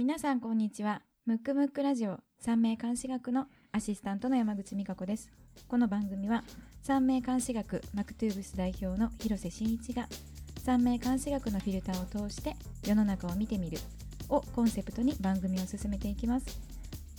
[0.00, 1.02] 皆さんこんにちは。
[1.26, 5.30] ムックムックラジオ三名監視学のアシスタントの山口美香子です。
[5.68, 6.42] この番組は
[6.80, 10.08] 三名監視学マクトゥーブス代表の広瀬真一が
[10.64, 13.76] 三名監視学のフィルターを通して世の中を見てみる
[14.30, 16.46] をコンセプトに番組を進めていきます。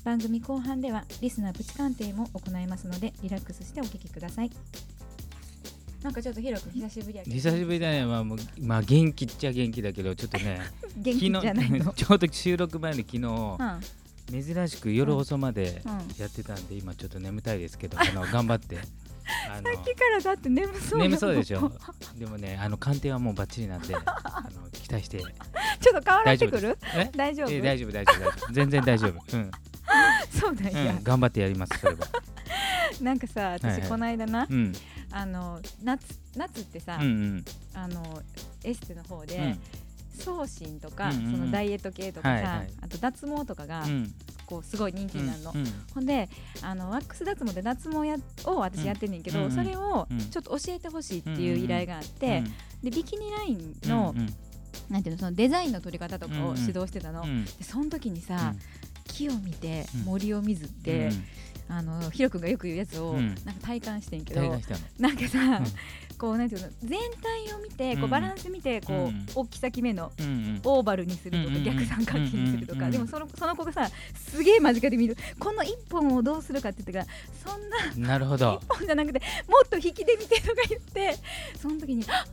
[0.04, 4.50] 番組後半ではリスナープチ鑑定も行いますのでリラックスしてお聞きください。
[6.04, 7.36] なんかちょっと広く久しぶりやけど。
[7.36, 10.60] 久しぶりだね、まあ、もうまあ元気っちゃ元気だけどちょっとね
[10.98, 11.94] 元気じゃないの。
[11.94, 13.82] ちょうど収録前に昨日、うん。
[14.44, 15.92] 珍しく夜遅までうん。
[16.18, 18.78] やってたんで、今ちょっと眠たいですけどあの頑張って。
[19.22, 21.66] さっきからだって眠そう眠そうでしょ。
[21.66, 21.72] ょ
[22.18, 25.20] でもねあの鑑定はもうバッチリなんであの期待して。
[25.20, 26.78] ちょっと変わらせてくる？
[26.96, 27.10] え？
[27.16, 27.52] 大丈夫？
[27.52, 28.12] え大丈夫大丈
[28.48, 29.38] 夫全然大丈夫。
[29.38, 29.52] うん、
[30.32, 32.00] そうなんや、うん、頑張ってやりますそれは。
[33.02, 33.90] なんかさはい私はい。
[33.90, 34.74] この間な、うん
[35.12, 37.46] あの夏夏ってさ、うんうん。
[37.74, 38.22] あの
[38.64, 39.60] エステの方で、うん。
[40.14, 41.32] 送信とか、うんうんうん。
[41.32, 42.70] そのダイエット系とかさ、はいはい。
[42.82, 44.14] あと脱毛とかが、うん。
[44.46, 45.66] こうすごい人気になるの、うん。
[45.94, 46.30] ほんで
[46.62, 49.52] あのワックス脱毛で脱毛やを私やってんねんけど、うんうん。
[49.52, 50.20] それをうん。
[50.20, 52.54] ちょっと教えてほしいっていう依頼があって、うん
[52.84, 54.34] でビキニラインの,、うんうん
[54.90, 58.56] なんていうのそのデザインの取り方とかうんうんを指導してたの、うんでその時にさ、
[59.08, 60.02] 木を見てうん。
[60.02, 61.26] 森を見ずって、うん。
[61.70, 63.36] あのヒロ君がよく言うやつを、うん。
[63.46, 64.80] なんか体感してんけど、体感したの？
[65.00, 65.66] なんかさ、うん。
[66.18, 69.26] こうなんていうの全体を見てこううんバランス見てこう、うん。
[69.34, 70.62] 大きさ決めのうんうん。
[70.64, 75.18] オーバルにするとか、うんうん逆三角形にするとか、うんでもそのその子がさすげえ間近で見る。
[75.40, 77.12] この一本をどうするかって言ってか
[77.46, 78.60] らそんななるほど。
[78.62, 81.18] 一本じゃなくてもっと引きで見てとか言って
[81.58, 82.26] その時にあ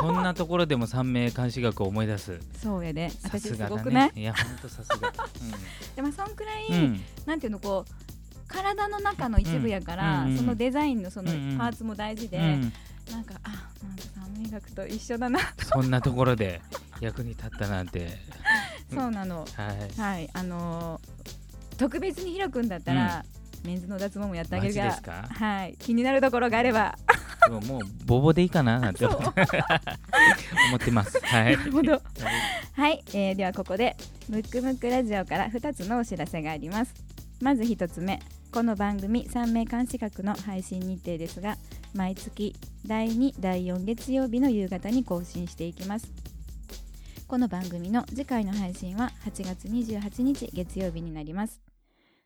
[0.00, 2.38] そんなところでも三名監視学を思い出す。
[2.62, 3.10] そうやで。
[3.10, 4.12] さ私すごくない？
[4.14, 5.12] ねいや本当さすが。
[5.96, 6.74] でもそんくらい、うん。
[6.74, 7.92] うんなんていうのこう
[8.46, 12.72] 体の中の一部やから、うんそのデザインのそのパーツも大事で、うん。
[13.10, 13.54] なんかあな
[13.92, 16.60] んか三味学と一緒だな、そんなところで
[17.00, 18.18] 役に立ったなんて。
[18.90, 19.46] うんそうなの。
[19.56, 20.00] はい。
[20.00, 21.14] はいあのー
[21.76, 23.24] 特別にヒロ君だったら、
[23.64, 24.90] メンズの脱毛もやってあげマるから。
[24.90, 25.28] ジですか？
[25.30, 25.74] はい。
[25.78, 26.96] 気になるところがあれば。
[27.46, 29.04] でももうボボでいいかななて。
[29.06, 29.16] 思
[30.76, 31.18] ってます。
[31.24, 31.56] はい。
[31.56, 31.92] なるほど。
[32.72, 33.96] はい、えーではここで
[34.28, 36.94] ムックムックラジオから2つのお知らせがあります。
[37.40, 38.20] まず1つ目。
[38.52, 41.56] この番組3名監視学の配信日程ですが
[41.92, 42.54] 毎月
[42.86, 46.06] 第2第4月曜日の夕方に更新していきます。
[47.26, 51.60] この番組の次回の配信は8月28日月曜日になります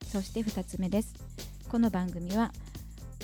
[0.06, 1.14] そして2つ目です。
[1.68, 2.52] この番組は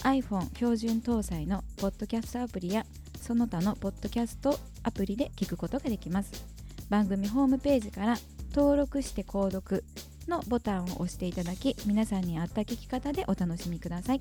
[0.02, 2.84] iPhone 標準搭載のポッドキャストアプリや
[3.20, 6.44] その他のポッドキャストアプリで聞くことができます。
[6.90, 8.16] 番組ホームページから
[8.54, 9.82] 登録して購読
[10.28, 14.20] のボタンを押していただき皆さんに合った聞き方でお楽しみください。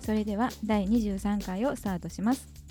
[0.00, 2.61] それでは第23回をスタートします。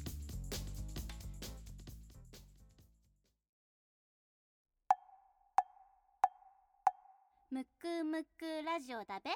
[8.81, 9.29] ジオだべ？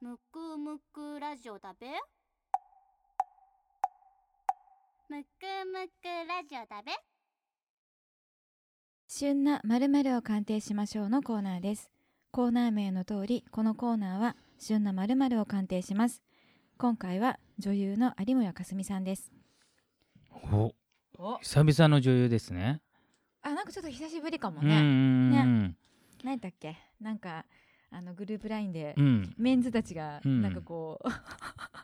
[0.00, 1.86] むくむくラジオだべ？
[5.08, 5.26] むく
[5.72, 6.90] むくラジオだべ？
[9.06, 11.88] 旬な〇〇を鑑定しましょうのコーナーです。
[12.32, 16.20] コーナー名の通りこのコーナーは旬な〇〇を鑑定します。
[16.78, 19.30] 今回は女優の有村架純さんです。
[20.52, 20.74] お
[21.16, 21.38] お。
[21.38, 22.80] 久々の女優ですね。
[23.42, 25.76] あなんかちょっと久しぶりかもうんうんうん
[26.24, 26.76] 何やっけ？
[27.00, 27.44] なんか
[27.90, 29.34] あのグループラインで、うん。
[29.38, 30.42] メンズたちがうん。
[30.42, 31.08] なんかこう、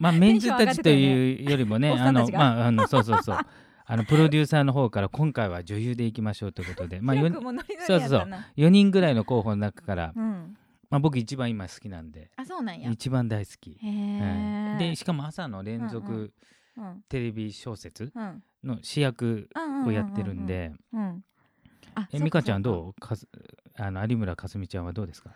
[0.01, 3.39] まあ メンズたちというよりもね あのまああのそうそうそう。
[3.87, 8.19] あのプロデューサーの方から今回は女優でいきましょうということでまあよよくもノリノリそうそうそう。
[8.19, 10.57] やったな4人ぐらいの候補の中からうん。
[10.91, 12.91] まあ僕一番今好きなんであそうなんや。
[12.91, 13.79] 一番大好き。
[13.83, 16.33] へはいえでしかも朝の連うん続
[16.77, 18.43] うんテレビ小説うん。
[18.65, 19.49] の主役
[19.87, 21.15] をやってるんでうんうんあ
[22.13, 22.63] え美香ちゃんう？
[22.63, 23.27] どうかす
[23.77, 25.31] あの有村架純ちゃんはどうですか？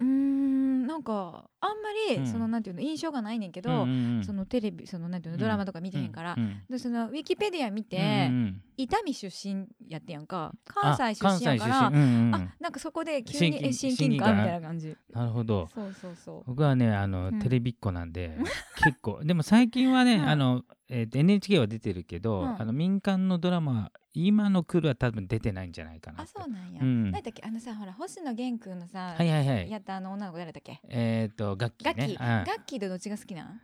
[0.00, 2.26] うーんなんかあんまり、うん。
[2.26, 3.86] そのなんていうの印象がないねんけど、
[4.24, 6.36] そのテレビそのなんていうのドラマとか見てへんから、
[6.68, 8.30] でそのウィキペディア見て、
[8.76, 10.52] 伊丹出身やってやんか。
[10.74, 14.36] あ関西出身やからあなんかそこで急にえ親近感感。
[14.38, 14.96] みたいな感じ。
[15.12, 15.68] なるほど。
[15.74, 16.42] そうそうそう。
[16.46, 17.38] 僕はねあの、うん。
[17.38, 18.36] テレビっ子なんで
[18.84, 19.20] 結構。
[19.22, 20.28] でも最近はね、うん。
[20.28, 22.60] あの、えーと NHK は出てるけど、うん。
[22.60, 27.10] あの民間のドラマ今の来るは多分出てないんじゃないかなあそうなんや、うん。
[27.10, 27.42] 何だっけ？
[27.44, 29.70] あのさほら星野源君のさ、はいはいはい。
[29.70, 30.80] やったあの女の子誰だっけ？
[30.88, 32.16] えっ、と楽器ガッキー、ねうん。
[32.18, 33.60] ガッキーとどっちが好きなん？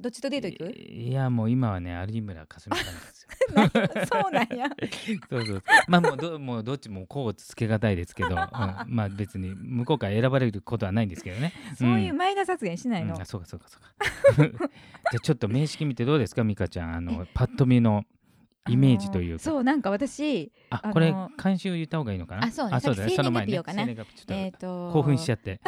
[0.00, 0.76] どっちとデート行く？
[0.76, 3.28] いやもう今はね有村架純さんですよ。
[4.22, 4.66] そうなんや。
[5.30, 11.52] そうそうまあもうどもうどっちもこうつけがたいですけど、うん、まあ別に向こうから選ばれることはないんですけどね。
[11.78, 13.22] そういうマイナス発言しないの、うん。
[13.22, 14.68] あそうかそうかそうか。
[15.12, 16.42] じゃあちょっと名式見てどうですか？
[16.42, 16.94] 美香ちゃん。
[16.96, 18.04] あのパッと見の
[18.68, 22.46] イメージというか、そうなんか私あこれ監修言った方がいいのかな？
[22.46, 22.80] あそうね。
[22.80, 23.10] そうだね。
[23.14, 23.82] その前に生年月日をかな。
[23.82, 25.58] 生年月日ちょっとえっ、と興奮しちゃって、うん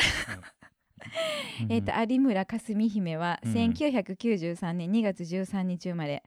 [1.69, 3.53] えっ、と有村架純姫はうん。
[3.53, 6.23] 1993年2月13日生まれ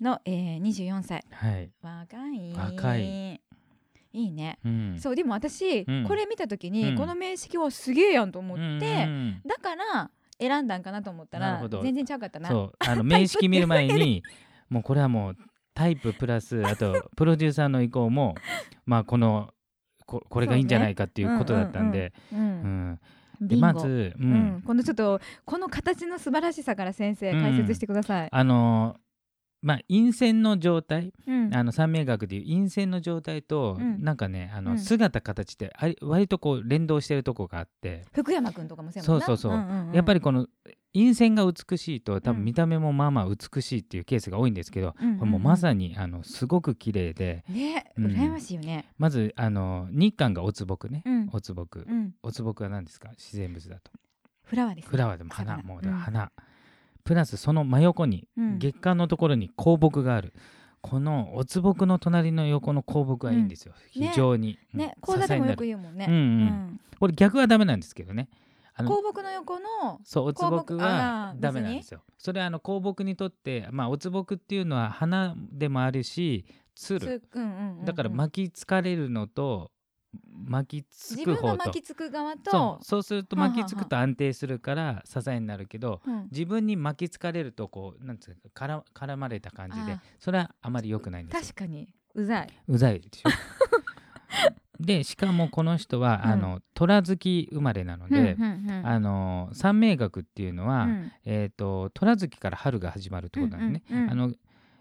[0.00, 0.06] うん。
[0.06, 1.24] の、えー、24歳。
[1.30, 2.52] はい、若い。
[2.54, 3.40] 若い。
[4.12, 6.04] いいね、うん、そうでも私、うん。
[6.04, 6.96] これ見た時に、うん。
[6.96, 10.10] この名式はすげえやんと思って、うんうんだから
[10.40, 12.48] 選んだんかなと思ったら全然ちゃうかったな。
[12.48, 12.72] そう。
[12.78, 14.22] あの名式見る前に
[14.70, 15.36] もうこれはもう
[15.74, 18.36] タイププラスあとプロデューサーの意向も
[18.86, 19.52] まあこの
[20.06, 22.12] ここれがいいんじゃないかっていうことだったんで。
[22.32, 23.86] う、うんんでビンゴまず、
[24.18, 24.56] ううん。
[24.58, 28.28] ん、このちょっとこの形の素晴らしさから先生うん解説してください。
[28.30, 28.96] あの
[29.60, 31.54] まあ陰線の状態うん。
[31.54, 34.02] あの三名学でいう陰線の状態と、うん。
[34.02, 34.78] なんかねあの、うん。
[34.78, 39.56] 姿形ってあり割とこう連動してるとこがあって、福山くんとかもそうそうそうそう。
[39.56, 40.46] んんんやっぱりこの
[40.94, 42.36] 陰線が美しいと多うん。
[42.38, 45.18] 分見た目もまあまあ美しいっていうケースが多いんですけど、うんうんうん。
[45.18, 48.06] これもうまさにあのすごく綺麗でねうん。
[48.06, 48.86] 羨ましいよね。
[48.96, 51.28] まずあの日韓がおつぼくね、うん。
[51.32, 52.14] おつぼく、うん。
[52.22, 53.10] おつぼくは何ですか？
[53.10, 53.90] 自然物だと。
[54.44, 54.90] フラワーですね。
[54.90, 55.56] フラワーでも花。
[55.56, 55.92] 魚もううん。
[55.92, 56.32] 花、
[57.08, 58.58] プラスその真横にうん。
[58.58, 60.34] 月間のところに香木がある、
[60.82, 64.02] このおつぼくの隣の横の香木がいいんですよ、うん。
[64.02, 64.08] ね。
[64.10, 64.80] 非常に、うん。
[64.80, 66.04] ね講座でもよく支言うもんね。
[66.06, 66.20] うんうん。
[66.20, 66.80] うん。
[67.00, 68.28] これ逆はダメなんですけどね。
[68.76, 72.02] 香木の横のそうおつぼくはーダメなんですよ。
[72.18, 76.44] それはあの香木にとってまあおつぼくっていうのは花でもあるし
[76.74, 77.84] つるうんうん。
[77.86, 79.70] だから巻きつかれるのと
[80.46, 81.56] 巻きつ自く方と。
[81.56, 82.84] 巻きつく側そとう。
[82.84, 86.28] そうすると巻きつくと安定するから支えになるけどうん。
[86.30, 91.40] 自分に巻きつかれるとこうなんつうか絡絡まれた感じであそれはあまり良くないんですよ。
[91.42, 91.88] 確かに。
[92.14, 92.48] うざい。
[92.66, 93.28] うざいでしょ？
[94.80, 96.30] でしかもこの人は、うん。
[96.30, 98.86] あの虎月生まれなので、うんうんうん。
[98.86, 101.12] あの三名学っていうのは、うん。
[101.24, 103.90] えー、と虎月から春が始まるってことなんですね。
[103.90, 104.10] うんうんうん。
[104.10, 104.32] あの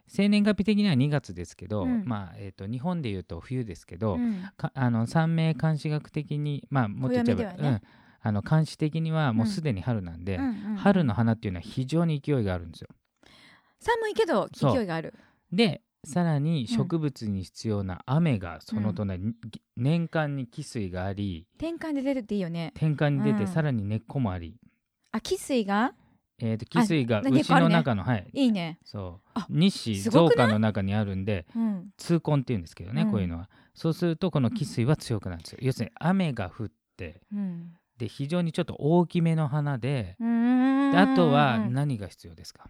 [0.07, 2.03] 生年月日的には2月ですけど、うん。
[2.05, 4.41] まあえー、と日本でいうと冬ですけど、うん。
[4.55, 7.57] かあの三名監視学的にまあもっと言っちゃえば、ね。
[7.59, 7.81] うん、
[8.21, 10.75] あの監視的にはもうすでに春なんで、うんうんうん。
[10.77, 12.87] 春の花っていうのは非常に勢いがあるんですよ。
[13.79, 15.13] 寒いけど勢いがある。
[15.51, 19.33] でさらに植物に必要な雨がその隣に、
[19.75, 22.71] 年間に汽水があり転換で出るっていいよね。
[22.75, 23.47] 天下に出て、うん。
[23.47, 24.55] さらに根っこもあり、
[25.11, 25.93] あ汽水が？
[26.39, 28.29] えー、と汽水が牛の中の、はい。
[28.33, 28.77] いいね。
[28.83, 29.29] そう。
[29.33, 33.11] あ日誌増加の中にあるんでうん痛根っていうんですけどね、うん。
[33.11, 33.49] こういうのは。
[33.73, 35.59] そうするとこの汽水は強くなるんですよ。
[35.61, 37.73] 要するに雨が降ってうん。
[37.97, 40.25] で非常にちょっと大きめの花でで
[40.97, 42.69] あとは何が必要ですか？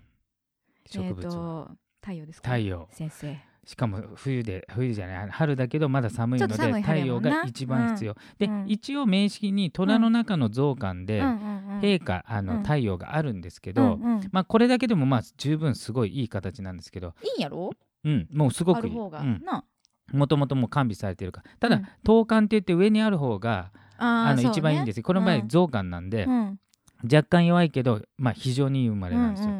[0.90, 1.68] 植物えー
[2.02, 2.50] 太陽ですか？
[2.50, 2.88] 太陽。
[2.92, 3.38] 先生。
[3.68, 8.64] しかも冬で冬じゃない春だけどまだ寒いので太陽が一番必要、で、うん。
[8.66, 11.22] 一応名式に虎の中の像館で、
[11.82, 12.64] 陛下あの、うん。
[12.64, 14.00] 太陽があるんですけど、
[14.32, 17.72] まあこれだけでもまあ十分すごいいい形なんですけど、いいんやろ？
[18.06, 18.94] うん、もうすごくいい。
[18.94, 19.20] ある方が。
[19.20, 19.44] うん。
[19.44, 19.66] な
[20.14, 21.52] もともともう完備されてるから。
[21.60, 21.82] ただ、うん。
[22.06, 25.04] 東館って言って上にある方があの一番いいんですよ。
[25.04, 25.48] この場合うん。
[25.50, 26.60] 増館なんで、うん。
[27.04, 29.54] 若干弱いけど、まあ、非常にいい生まれなんですよ。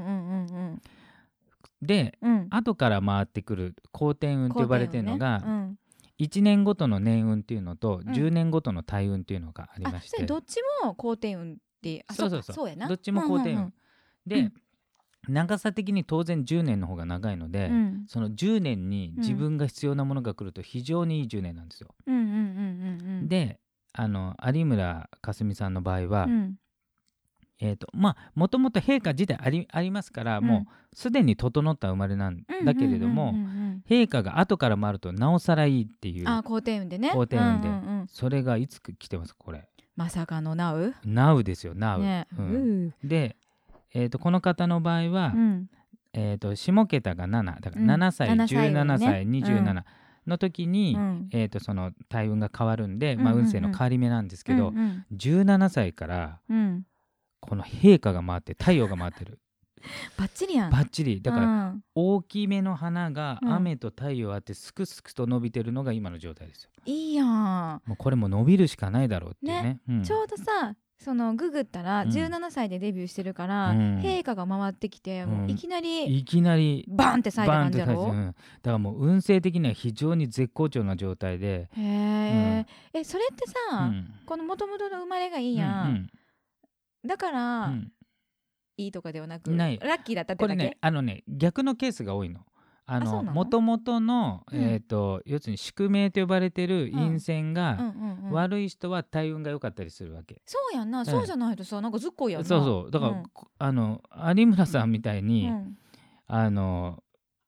[1.82, 2.32] うんうんうんでうん。
[2.32, 2.48] うん。
[2.50, 5.76] 後から回ってくる好天運と呼ばれてるのが、皇帝運ね。
[6.20, 8.14] 1年ごとの年運っていうのと、うん。
[8.14, 10.26] 10年ごとの大運っていうのがありまして。
[10.26, 12.42] どっちも皇帝運ってあそうそうそう。
[12.42, 12.88] っかそうやな。
[12.88, 13.74] どっちも好天運、うんうん
[14.26, 14.54] で、うん。
[15.30, 18.06] 長さ的に当然10年の方が長いので、うん。
[18.08, 21.94] その10年に自分が必要なものが来ると非常にいい10年なんですよ。
[22.06, 23.28] うんうんうんうんうん。
[23.28, 23.60] で
[23.94, 26.56] あの有村架純さんの場合は、うん
[27.60, 30.46] えーとまあもともと陛下自体ありありますから、うん。
[30.46, 36.28] もうすでに整った生まれなんだけれども、うんうんうんうん陛下が後から回るとなおさらいいっていう。
[36.28, 37.12] あ皇帝運でね。
[37.12, 37.70] 皇帝運で。
[37.70, 38.08] うんうんうん。
[38.08, 39.68] それがいつ来てますこれ。
[39.96, 42.28] まさかのナウ？Now ですよ Now、ね。
[42.38, 43.38] ううんんで、
[43.94, 45.70] えー、とこの方の場合は、うん。
[46.14, 47.90] えー、と下桁が7だからうん。
[47.92, 49.06] 7歳、7歳17ね。
[49.06, 49.32] 歳、うん。
[49.32, 49.84] 27
[50.26, 51.30] の時に、うん。
[51.32, 53.42] えー、とその大運が変わるんで、まあ、うんうん。
[53.42, 56.86] うん運勢の変わり目なんですけど、うんうん17歳からうん
[57.40, 59.40] この陛下が回って太陽が回ってる。
[60.18, 60.72] バッチリやん。
[60.72, 61.22] バッチリ。
[61.22, 61.82] だからうん。
[61.96, 63.54] 大きめの花がうん。
[63.54, 66.72] 雨と太陽あってすくすくと伸びてるのが今の状態ですよ。
[66.86, 67.82] いいやん。
[67.86, 69.80] もうこれも伸びるしかないだろうっていうね。
[69.88, 70.04] うん。
[70.04, 72.10] ちょうどさそのググったらうん。
[72.10, 74.00] 17歳でデビューしてるから、うん。
[74.00, 78.10] 陛下が回ってきて、もういきなりいきなりバンって咲いた感じやろ？
[78.12, 86.10] うんだからもう運勢的には非常に絶好調な状態で、へえ、えそれってうさ、ん、この元々の生まれがいいやん、うん
[87.08, 87.74] だから、うん。
[87.74, 87.92] うん
[88.80, 89.80] いいとかではなくない。
[89.80, 90.56] ラッキーだったってだけ？
[90.56, 92.42] これねあのね逆のケースが多いの。
[92.86, 94.62] あのもともとの、うん。
[94.62, 100.44] えー、と要するに宿命と呼ばれてる陰線うんが、うんうん、悪い人は大運が良かったりするわけ。
[100.46, 102.48] そうやんな、そうじゃないとさなんかずっこいやんな。
[102.48, 102.92] そうそう。
[102.92, 103.24] だから、うん。
[103.34, 104.04] こあの
[104.36, 105.76] 有村さんみたいに、うん。
[106.28, 107.02] あの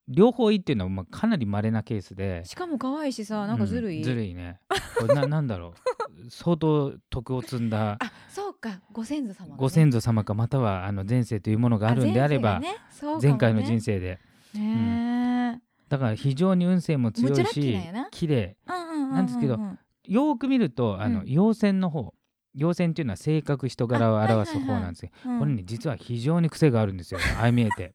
[0.10, 2.42] 両方いいっていうのはまあかなり稀なケースで。
[2.44, 4.60] しかも可愛いしさなんかずるい、うんずるいね。
[4.98, 6.30] これななんだろう。
[6.30, 7.92] 相当徳を積んだ。
[7.92, 8.82] あそうか。
[8.92, 12.72] ご先祖様がね、ご先祖様かまたはあの前世というものがあるんであればね。
[12.72, 12.78] ね。
[13.22, 14.20] 前回の人生で。
[14.56, 17.78] ねだから非常に運勢も強いし
[18.12, 18.58] 綺麗。
[18.68, 19.58] うんうんうんうんなんですけど
[20.06, 21.28] よーく見るとあの、うん。
[21.28, 22.14] 陽線の方。
[22.56, 25.40] 陽線っていうのは性格人柄を表す方なんですよ、うん。
[25.40, 27.20] これね実は非常に癖があるんですよ。
[27.40, 27.94] ああ見えて。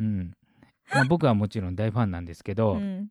[0.00, 0.32] うん
[0.94, 3.08] まあ、僕はもちろん大ファンなんですけど、うん。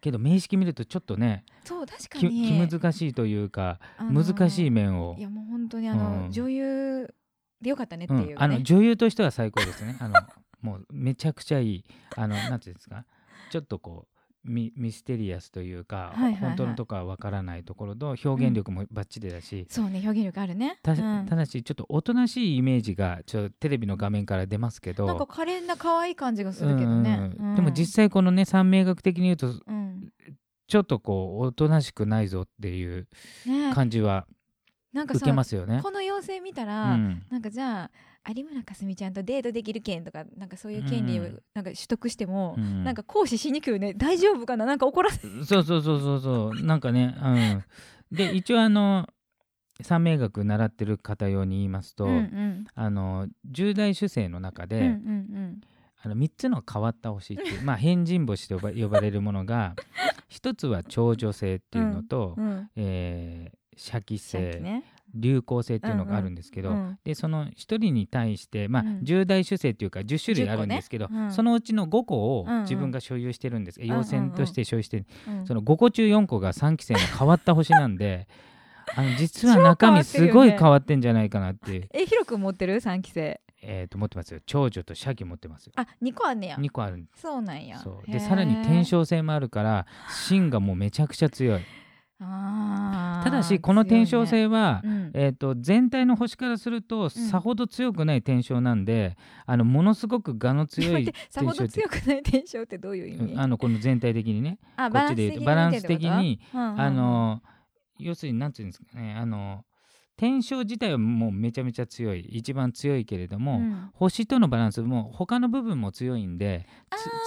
[0.00, 5.16] けど名式見るとちょっとねそう確か気に気難しいというか、あのー難しい面を。
[5.18, 6.30] いやもう本当にあの、うん。
[6.30, 7.14] 女優
[7.62, 8.32] でよかったねっていう、ね。
[8.32, 8.42] うん。
[8.42, 9.96] あの女優としては最高ですね。
[10.00, 10.14] あの
[10.60, 11.84] もうめちゃくちゃいい
[12.16, 13.04] あのなんていうんですか？
[13.50, 14.13] ちょっとこう
[14.44, 16.40] ミミステリアスというか、はいはいはい。
[16.40, 20.78] 本当のとこはわからないところと表現力もバッチリだし、そうね表現力あるね。
[20.82, 21.26] たうん。
[21.26, 30.08] ただしちょっとおとなしいイメージがちょっとテレビの画面から出ますけどなんか可憐な可愛い感じがするけどね、うんうんでも実際このね三名学的に言うとうん。
[30.66, 33.06] ちょっとこうおとなしくないぞっていう
[33.46, 33.72] ね。
[33.74, 34.26] 感じは
[34.92, 35.80] 受なんかさけますよね。
[35.82, 37.22] この妖精見たうら、ん。
[37.30, 37.90] なんかじゃあ
[38.26, 41.42] 有村架純ちゃんとデートできる権とかなんかそういう権利をうん。
[41.54, 42.84] なんか取得しても、うん。
[42.84, 43.94] なんか行使しにくいよね。
[43.94, 44.64] 大丈夫かな？
[44.64, 46.64] なんか怒らせそうそうそうそうそう。
[46.64, 47.64] なんかね、うん、
[48.16, 49.08] で一応あの
[49.82, 52.64] 三名学習ってる方用に言いますと、うんうん。
[52.74, 55.60] あの十大主星の中で、うんうん
[56.02, 59.74] あの3つの変わった星っていう、 まあ、変人星と呼ばれるものが
[60.28, 62.70] 一つは長女星っていうのと、うんうん。
[62.76, 64.50] えー社記さ星。
[64.50, 66.98] っきね流行星っていうのがあるんですけど、うん。
[67.04, 68.98] でその1人に対して、まあうん。
[69.00, 71.20] 10大主星っていうか10種類あるんですけど、10個ね。
[71.20, 71.32] うん。
[71.32, 72.62] そのうちの5個をうんうん。
[72.62, 75.46] 自分が所有してるんです、んうん陽線として所有してる、うん。
[75.46, 78.28] その5個中4個が3期生の変わった星なんで
[78.96, 82.80] あの実は超中身すごい変わってんじゃないかなっていう、えヒロ君持ってる？
[82.80, 83.40] 三期生。
[83.66, 84.40] えー、と持ってますよ。
[84.44, 85.72] 長女と社記持ってますよ。
[85.76, 86.56] あ二個あんねや。
[86.56, 87.82] 2個あるんそうなんや。
[88.06, 89.86] でさらに天正星もあるから
[90.28, 91.62] 芯がもうめちゃくちゃ強い
[92.18, 94.80] ただしこの天正強いね。
[94.84, 95.10] うん。
[95.14, 99.16] えー、と全体の星からするとさほど強くない天正なんで、
[99.46, 103.32] あのものすごく我の強いさほど強くない天正ってどういう意味？
[103.32, 104.58] うんあのこの全体的にね。
[104.76, 106.80] あこっちで言うとバランス的に、うんうんうん。
[106.80, 107.42] あの
[107.98, 109.64] 要するに何て言うんですかねあの
[110.16, 113.90] 天正自体はもうめちゃめちゃ強い一番強いけれども、うん。
[113.94, 116.66] 星とのバランスも他の部分も強いんで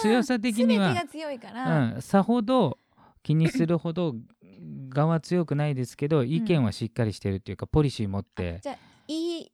[0.02, 0.94] 強さ的には
[1.96, 2.80] うん、さほど
[3.24, 4.16] 気にするほど
[4.96, 8.60] 我は強くないですけど意見はしっかりしてるっていうか、ポリシー持って。
[8.64, 9.52] じゃあいい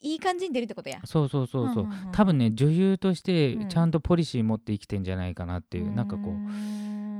[0.00, 1.00] いい感じに出るってことや。
[1.04, 2.12] そうそうそうそう,、うんうんうん。
[2.12, 3.68] 多分ね女優としてうん。
[3.68, 6.36] ちゃんとポリシー持って生きてんじゃないかなっていう、なんかこうう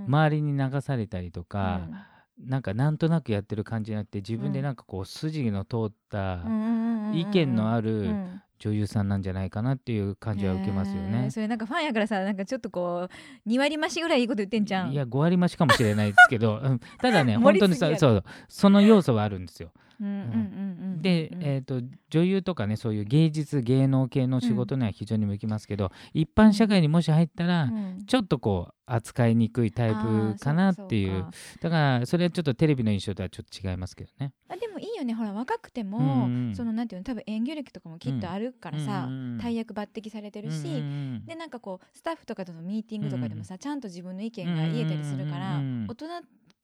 [0.07, 1.95] 周りに流されたりとか、ん。
[2.39, 11.31] なんかなんとなくやってる感じになって自分でなんかこう筋の通ったうん意見のあうるん女優さんなんじゃないかなっていう感じは受けますよへねー。
[11.31, 13.09] それなんかファンやからさなんかちょっとこ
[13.47, 14.93] う2割増しぐらいいいこと言ってんじゃん。
[14.93, 19.71] いや5割増しかもしれないですけど、うんただね 本当にさそうその要素はあるんですよ。
[20.00, 21.43] うんうんうんうんで、うん。
[21.43, 28.05] えー、と女優とかねそういう芸術芸能系の仕事には非常に向きますけど、一般社会にもし入ったら、うん。
[28.07, 31.27] ちょっとこう扱いにくいタイプかなっていう。
[31.61, 34.33] だからそれはちょっとテレビの印象とはちょっと違いますけどね。
[34.78, 35.14] もいいよね。
[35.14, 36.54] ほら若くても、うんうん。
[36.54, 39.38] そのなんていうの多分演技力とかもきっとあるからさ、うんうんうん。
[39.38, 40.80] 大役抜擢されてるし、うんうんう
[41.20, 46.06] んでなんかこうスタッフとかとのミーティングとかでもさ、ちゃんと自分の意見が言えたりするから、うんうんうんうん大人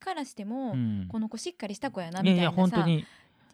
[0.00, 1.06] からしても、うん。
[1.08, 3.04] この子しっかりした子やないみやいやたいなさ本当に、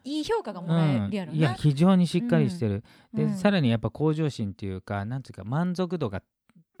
[0.03, 1.39] いい評価がもらえるやろな、うん。
[1.39, 3.35] いや非常にしっかりしてる、で、うん。
[3.35, 6.21] さらにやっぱ向上心っていうかなんていうか満足度が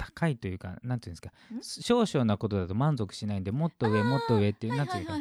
[0.01, 1.31] 高いというかなんていうんですか
[1.61, 5.13] 少々なことだと満足しないんでもっと上もっと上っていうなんていうか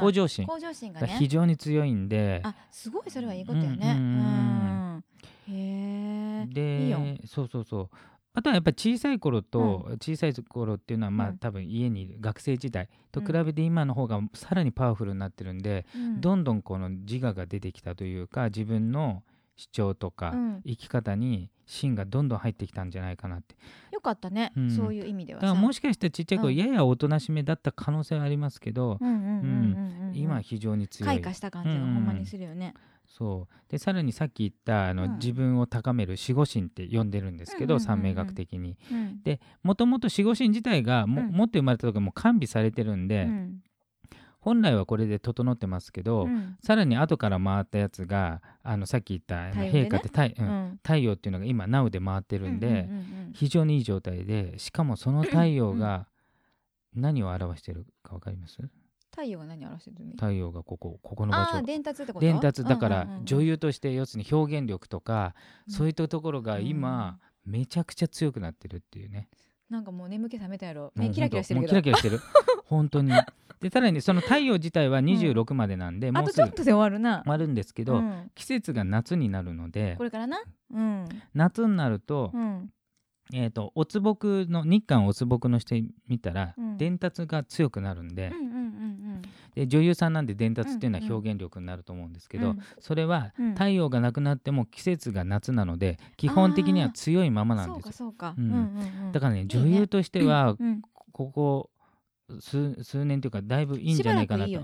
[0.00, 0.46] 向上心。
[0.46, 2.40] 向上心がが非ね常に強いんで。
[2.42, 3.94] あすごいそれはいいことやね。
[3.98, 5.04] うん
[5.48, 6.98] へえでいいよ。
[7.26, 7.88] そうそうそう。
[8.34, 11.38] あとはやっぱ小さい頃と、う小さい頃っていうのはまあ、うん。
[11.38, 16.20] 多分家にいる学生時代と比うんべて今の方がさらにパワフルになってるんで、うん。
[16.20, 19.22] どんどんこの自我が出てきたというか自分の
[19.62, 20.62] 主張とかうん。
[20.64, 23.54] 生き方に芯がどんどん入ってきたんじゃないかなって。
[23.92, 24.70] よかったね、うん。
[24.70, 25.46] そういう意味でだはさ。
[25.48, 26.56] からもしかしたらちっちゃい頃、うん。
[26.56, 28.98] ややおとなしめだった可能性はありますけど、
[30.12, 31.06] 今は非常に強い。
[31.06, 32.74] 開花した感じがほんまにするよね、
[33.06, 33.70] そう。
[33.70, 35.14] でさらにさっき言ったあの、うん。
[35.18, 38.76] 自分を高める守護神って呼んでるんですけど、三名学的に。
[38.90, 39.22] うん。
[39.22, 41.28] でもともと守護神自体がも,、うん。
[41.30, 43.62] もっと生まれた時もう完備されてるんで、うん
[44.42, 46.56] 本来はこれで整ってますけど、うん。
[46.62, 50.48] さらに後から回ったやつがあのさっき言った陛下って太,、うん。
[50.48, 50.80] うん。
[50.82, 52.90] 太陽っていうのが今 NOW で回ってるんで、うんうんうんう
[53.30, 53.32] ん。
[53.34, 56.08] 非常にいい状態でしかもその太陽が
[56.94, 58.58] 何を表してるか分かります？
[59.12, 60.10] 太陽が何を表してるの？
[60.12, 61.62] 太陽がここここの場所。
[61.62, 62.26] 伝達ってこと？
[62.26, 65.36] 伝達だからうんうんうん女優として要するに表現力とか、
[65.68, 65.72] うん。
[65.74, 69.28] そういったところが今、めちゃくちゃ強くなってるっていうね。
[69.70, 70.92] なんかもう眠気覚めたやろ。
[70.96, 71.70] 目キラキラしてるけど。
[71.70, 72.20] キラキラしてる。
[72.66, 73.12] 本当に
[73.62, 76.42] でさらにその太陽自体は26までなんで、あもうすぐ。
[76.42, 77.22] とちょっとで終わるな。
[77.22, 78.30] 終わるんですけど、うん。
[78.34, 80.38] 季節が夏になるのでこれからな？
[80.74, 81.04] うん。
[81.32, 82.70] 夏になると,、うん。
[83.32, 85.76] えー、とおつぼくの日韓おつぼくの人
[86.08, 86.76] 見たら、うん。
[86.76, 89.22] 伝達が強くなるんで,、うんうんうん
[89.54, 92.58] で女優さんなんで伝達っていうのうんうんは表現力になると思うんですけど、うん。
[92.80, 93.52] それはうん。
[93.52, 98.10] 太陽がなくなっても季節が夏なので基本的には強いままなんですよ。
[98.12, 98.46] かそうん。
[98.46, 99.12] うんうんうん。
[99.12, 100.82] だからね女優としてはうん。
[101.12, 101.70] ここ
[102.40, 104.60] 数数年というかだいぶいいんじゃないかなと。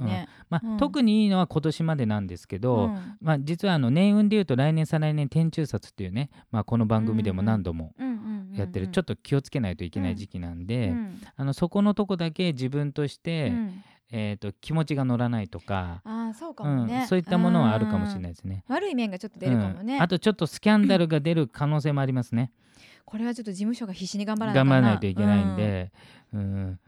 [0.48, 0.76] まあうん。
[0.78, 3.16] 特にいいのは今年までなんですけど、うん。
[3.20, 8.12] まあ、実はあの年運でいうと来年再来年天中殺っていうね、まあ、この番組でも何度もうんうん。
[8.12, 11.20] うんうんやってる、ちょっと気をつけないといけない時期なんで、うん。
[11.36, 13.84] あのそこのとこだけ自分として、うん。
[14.10, 16.02] えー、と気持ちが乗らないとか、
[16.34, 18.64] そうかうんもねそういったものはあるかもしれないですね。
[18.66, 18.74] うん。
[18.74, 19.96] 悪い面がちょっと出るかもね。
[19.96, 20.02] うん。
[20.02, 22.50] あとちょっとスキャンダルが出る可能性もありますね。
[23.04, 25.92] これはちょっと事務所が必死に頑張らない頑張らないといけないんで、
[26.32, 26.80] うん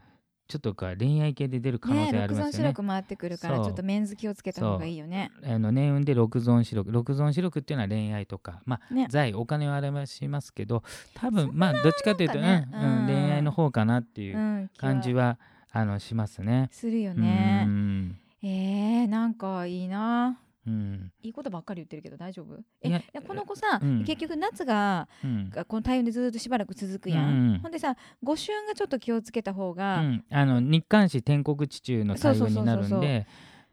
[0.51, 2.51] ちょっとか恋愛系で出る可能性ありますよね。
[2.51, 5.31] 存四六回ってくるからちょっとメンズ気をつけた方がいいよね。
[5.45, 9.07] あの年運で六存四六六存四六っていうのは恋愛とか、まあね。
[9.09, 15.39] 財お金を表しますけど多分まあどっちかというと、ねうんうん恋愛の方かなっていううん感じは、
[15.71, 16.67] あのしますね。
[16.73, 18.17] するようねん。
[18.43, 21.11] えーなんかいいなうん。
[21.23, 22.59] いいことばっかり言ってるけど大丈夫？
[22.81, 24.03] えこの子さ、うん。
[24.03, 25.49] 結局夏がうん。
[25.49, 27.59] がこの体温でずっとしばらく続くやん、うんうん。
[27.59, 30.23] ほんでさ五春がちょっと気をつけた方うが、ん。
[30.29, 33.27] あの日韓史天国地中の対応になるんで。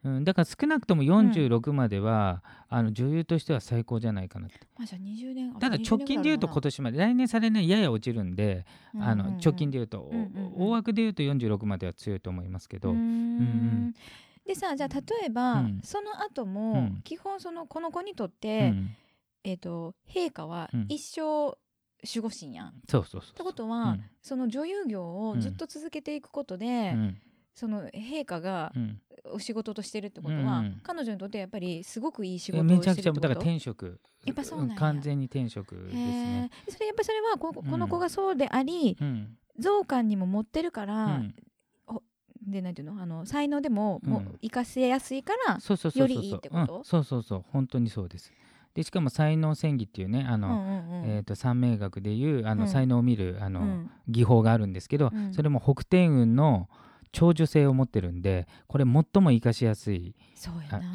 [0.04, 8.64] うん、だから少なくとも46までは、あの女優としては最高じゃないかなってまあじゃあ20年ただ直近で言うと今年まで来年されないやや落ちるんで、
[9.00, 10.08] あの直近で言うと、
[10.56, 13.92] 大枠で言うと46までは強いと思いますけど、うん
[14.48, 15.80] でさじゃあ例えば、うん。
[15.84, 17.02] その後も、うん。
[17.04, 18.96] 基本そのこの子にとっうて、ん。
[19.44, 20.86] えっ、と陛下はうん。
[20.88, 22.68] 一生守護神やん。
[22.68, 23.34] っそうそうそう。
[23.34, 24.04] てことは、うん。
[24.22, 27.18] その女優業をずっと続けていくことで、うん。
[27.54, 29.00] その陛下がうん。
[29.30, 34.00] お仕事としてるってことは、彼女にとってやっぱりすごくいい仕事をめちゃくちゃだから転職。
[34.24, 34.76] やっぱそうなんや。
[34.76, 36.50] 完全に転職ですへね。
[36.66, 36.72] ー。
[36.72, 39.36] それやっぱりそれはここの子がそうであり、うん。
[39.58, 41.34] 増刊にも持ってるから、うん
[42.50, 43.02] でなんていうの？
[43.02, 46.16] あの才能でももううん生かせやすいから、そうそうそうそう。
[46.16, 46.76] よりいいってこと？
[46.78, 46.84] うん。
[46.84, 47.44] そうそうそう。
[47.52, 48.32] 本当にそうです。
[48.74, 51.10] でしかも才能戦技っていうねあの、うんうんうん。
[51.10, 52.68] えー、と三名学でいうあの、うん。
[52.68, 53.90] 才能を見るあの、うん。
[54.08, 55.32] 技法があるんですけど、うん。
[55.32, 56.68] それも北天運の
[57.10, 60.14] 長寿性を持ってるんでこれ最も生かしやすい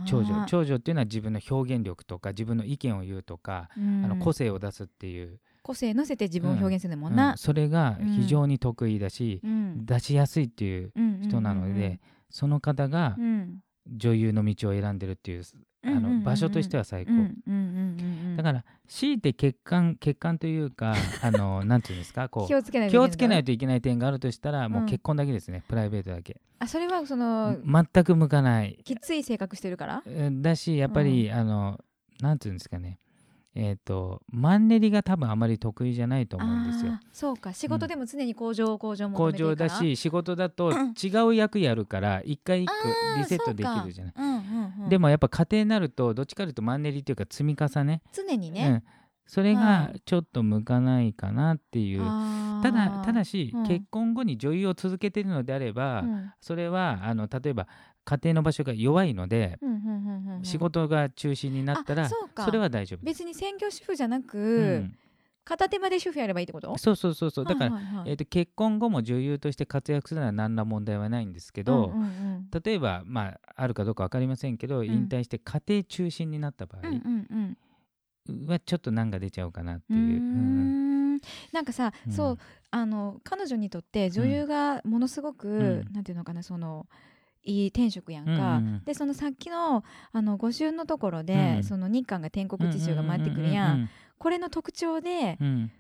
[0.06, 0.46] 長女。
[0.46, 4.06] 長女っていうのは自分の表現力とか自分の意見を言うとか、うん。
[4.06, 7.14] あの個性を出すっていう、個性乗せて自分を表現するもうん。
[7.14, 7.16] ん。
[7.16, 9.86] な、それが非常に得意だし、うん。
[9.86, 12.00] 出しやすいっていう人なので、
[12.30, 13.26] その方がうん。
[13.26, 15.44] うん女優の道を選んでるっていう、
[15.84, 16.20] あうんうんうんうん。
[16.20, 28.80] の場所としては最高、うんうんうんうんうんだから強いて欠陥欠陥というか あのなんていうんですかこう気をつけない気をつけないとといけない点があるとしたら、もううん結婚だけですねプライベートだけ、あそれはその、全く向かない。
[28.86, 30.04] きつい性格してるから？
[30.06, 31.78] えーだしやっぱり、あの
[32.22, 33.00] なんていうんですかね
[33.56, 37.00] えっ、とマンネリが多分あまり得意じゃないと思うんですよ。
[37.12, 37.54] そうか。
[37.54, 39.70] 仕事でも常に向上向上を求工めてるから。
[39.70, 44.90] 場だし仕事だとうん違う役やるから一回一個リセットできるじゃない、そうんうんうん。
[44.90, 48.02] でもやっぱ家庭になるとどっちかというとマンネリっていうか積み重ね。
[48.12, 48.84] 常にね、うん、
[49.28, 52.64] それがうんちょっと向かないかなっていう、あー。
[52.64, 53.68] ただただし、うん。
[53.68, 56.32] 結婚後に女優を続けているのであれば、うん。
[56.42, 57.68] それはあの例えば
[58.06, 63.06] 家庭の場所が弱いので、うんうんうんうんうん仕事が中心になったらあそれは大丈夫。
[63.06, 64.96] 別に専業主婦じゃなく、うん。
[65.46, 66.78] 片手間で主婦やればいいってこと？
[66.78, 67.46] そうそうそうそう。
[67.46, 74.86] だから、えー、と結婚後も女優として活躍するのは何ら問題はないんですけど、うんうん例えば、まあ、あるかどうか分かりませんけど、ん。
[74.86, 77.58] 引退して家庭中心になった場合うんうん
[78.30, 78.48] うん。
[78.48, 79.96] はちょっと難が出ちゃうかなってう。
[79.96, 80.22] んういう。
[80.22, 80.24] う
[81.16, 81.20] ん。
[81.52, 82.14] なんかさ、うん。
[82.14, 82.38] そう
[82.72, 85.94] あの彼女にとって女優がものすごく、ん。
[85.94, 86.86] なんていうのかなその
[87.44, 91.64] いい転職やんか、うんうんでそのさっきのあの五春のところで、うん。
[91.64, 95.48] その日韓が天国地中が回ってくるやん,、うんこれの特徴で、うん。
[95.48, 95.72] うん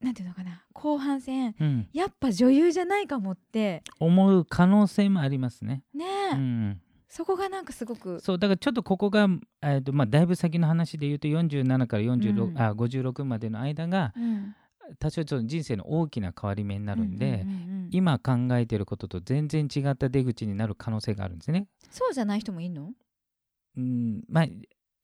[0.00, 1.66] なんていうのかな後半戦うん。
[1.66, 3.82] うんやっぱ女優じゃないかもって。
[3.98, 5.82] 思う可能性もありますね。
[5.94, 6.04] ね。
[6.32, 8.18] え、うん、そこがなんかすごく。
[8.20, 9.28] そうだからちょっとここが、
[9.62, 12.58] えーとまあ、だいぶ先の話で言うと47から46、うん。
[12.58, 14.54] あ56までの間がうん
[14.98, 21.66] 多少ちょっと人生の大きな変わり目になるんで、うううんうん今考えてることと全然違った出口になる可能性があるんですね。
[21.90, 22.92] そうじゃない人もいんの、
[23.76, 24.44] うんまあ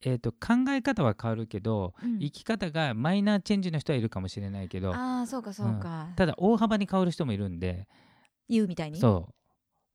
[0.03, 2.19] えー、と考え方は変わるけど、うん。
[2.21, 7.89] 生き方がマイナーチェンジの人はいるかもしれないけどああそうかそうか、ただ大幅に変わる人もいるんで
[8.49, 9.01] 言うみたいに？
[9.01, 9.33] そう。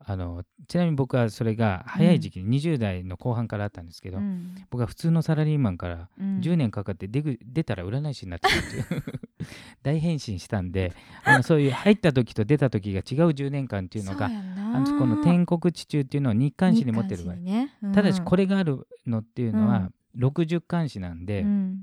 [0.04, 4.56] あのちなみに僕はそれが早い時期に20代の後半からあったんですけど、うん。
[4.72, 6.40] 僕は普通のサラリーマンからうん。
[6.40, 9.04] 10年かかって出ぐ出たら占い師になってるっていう
[9.84, 17.74] 大変身したんであのそういう入った時と出た時が違う10年間っていうのがあのこの天国地中っていうのを日刊誌に持ってる場合、ね。
[17.82, 17.92] うん。
[17.92, 21.80] ただしこれがあるのっていうのは60巻誌なんで、うん。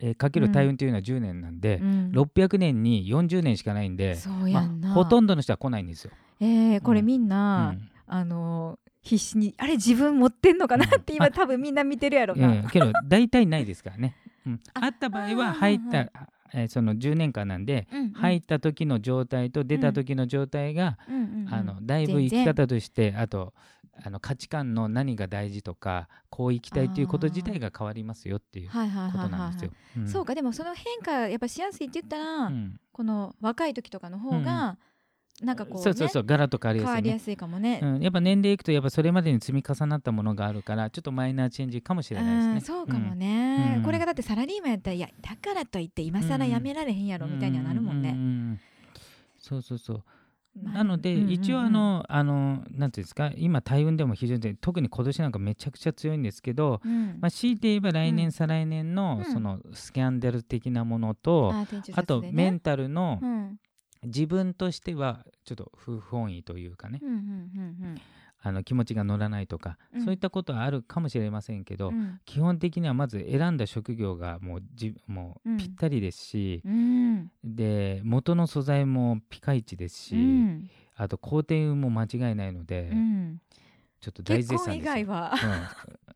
[0.00, 2.12] えーかける大運というのは10年なんでう、ん。
[2.12, 4.16] 600年に40年しかないんで、
[4.52, 6.12] まあ、ほとんどの人は来ないんですよ。
[6.40, 7.06] えーこれうん。
[7.06, 7.90] みんな、うん。
[8.06, 14.16] あの必死にあれ自分持ってんのかなって今多分みんな見てるやろな、うん、けど大体ないですからね。
[14.46, 16.10] うん、ああった場合は入った、はい
[16.54, 18.12] えーその10年間なんで、うんうん。
[18.12, 21.54] 入った時の状態と出た時の状態が、うんうんうん。
[21.54, 23.54] あのだいぶ生き方としてあと
[24.04, 28.88] あの価値観の何が大事とかこう生きたいっていうこと自体が変わりますよっていうことはい
[29.30, 29.70] なんですよ。
[29.96, 30.08] うん。
[30.08, 32.80] そうかでもその変化やっぱしやすいって言ったら、うん。
[32.92, 34.76] この若い時とかの方が、
[35.42, 36.96] なんかこう、ね、そうそうそうガラッと変わり変やすいね。
[36.96, 37.80] わりやすいかもね。
[37.82, 42.60] うん、やっぱ年齢いくとやっぱそれまでに積み重なったものがあるからちょっとマイナーチェンジかもしれないですうんね。
[42.60, 48.10] そうかもね、うんこれがだってサラリーマンやったらいやだからといって今更やめられへんやろみたいにはなるもんね。
[48.10, 48.60] うううん
[49.38, 50.04] そうそうそう。
[50.60, 61.54] まあなので、一応あのあのなんていうんですか今大運でも非常に特に今年なんかめちゃくちゃ強いんですけど、うんまあ、強いて言えば来年、うん再来年のうんそのスキャンダル的なものと、
[61.94, 63.56] あとメンタルのうん
[64.04, 68.00] 自分としてはちょっと不本意というかね、うんうんうん
[68.40, 70.04] あの気持ちが乗らないとか、うん。
[70.04, 72.20] そういったことはあるかもしれませんけど、うん。
[72.24, 77.32] 基本的にはまず選んだ職業がもうじもううんぴったりですし、うん。
[77.42, 80.70] で元の素材もピカイチですし、うん。
[80.94, 83.40] あと工程運も間違いないので、うん
[84.00, 84.92] ちょっと大絶賛ですよ。
[84.92, 85.34] 外は。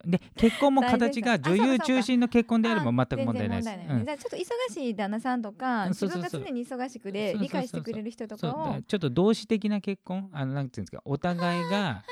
[0.05, 3.77] うん、で結婚も形が女優中心の結婚であれば全く問題ないです。
[3.77, 8.73] ちょっと忙しい旦那さんとか自分が常に忙しくで理解してくれる人とかを。
[8.75, 12.05] だちょっと同志的な結婚あのなんていうんですかお互いが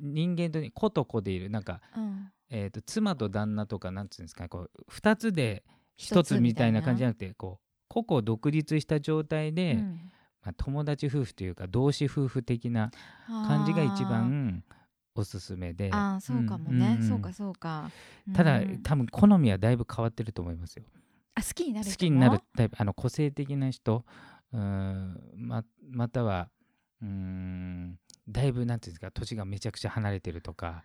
[0.00, 1.50] 人間とね子と子でいる。
[1.50, 5.64] なんか、うん、えー、と妻と旦那とかなんていうんですかこう2つで
[5.98, 6.80] 1一つつみたいな。
[6.80, 10.10] みたいな感じじゃなくてこう個々独立した状態で、うん。
[10.44, 12.90] まあ、友達夫婦というか同志夫婦的な
[13.26, 14.62] 感じが一番
[15.14, 15.90] おすすめで。
[15.92, 17.08] あーあーそうかもね、んん。
[17.08, 17.90] そうかそうか。
[18.32, 20.84] ただ、うん多分好みはだいぶ変わってると思いますよ。
[21.34, 24.04] あ好きになる好きになるタイプあの個性的な人
[24.52, 26.48] うーんままたは
[27.02, 27.98] うーん
[28.28, 30.82] だいぶなんていうんですか年がめちゃくちゃ離れてるとか。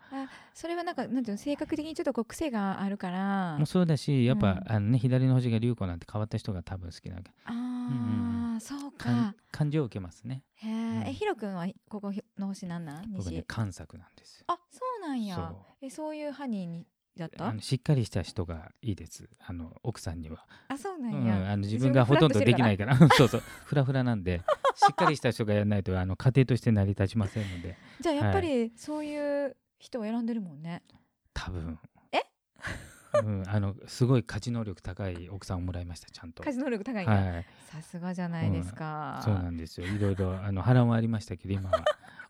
[0.52, 3.56] それはなんかなんていうの性格的にちょっとこう癖があるから。
[3.56, 4.62] もうそうだしやっぱ、うん。
[4.72, 8.29] あのね、左の星が龍子なんて変わった人が多分好きなあうんあ、
[8.60, 10.44] そうか感情を受けますね。
[10.54, 11.08] へえ、うん。
[11.08, 13.10] えヒロ君はここの星なんなん？
[13.12, 14.40] 西僕ね関作なんです。
[14.40, 15.36] よあそうなんや。
[15.36, 15.56] そう。
[15.82, 17.46] えそういうハニーにだった？
[17.48, 19.28] あのしっかりした人がいいです。
[19.46, 22.96] あの奥さんには、あそうなうんん、や、あの自分がほとんどできないから。
[23.16, 23.40] そうそう。
[23.64, 24.42] フラフラなんで。
[24.76, 27.76] しっかりした人がやらないとあの家庭として成り立ちませんので。
[28.00, 30.82] じゃあやっぱりそういう人を選んでるもんね、
[31.34, 31.78] 多分。
[31.84, 31.99] え
[33.12, 36.42] うん、あのすごい価値能力高い奥さんをもらいましたちゃんと。
[36.42, 37.46] 家事能力高いはい。
[37.70, 39.86] さすがじゃないですか、そうなんですよ。
[39.86, 41.84] いろいろあの波乱はありましたけど今は。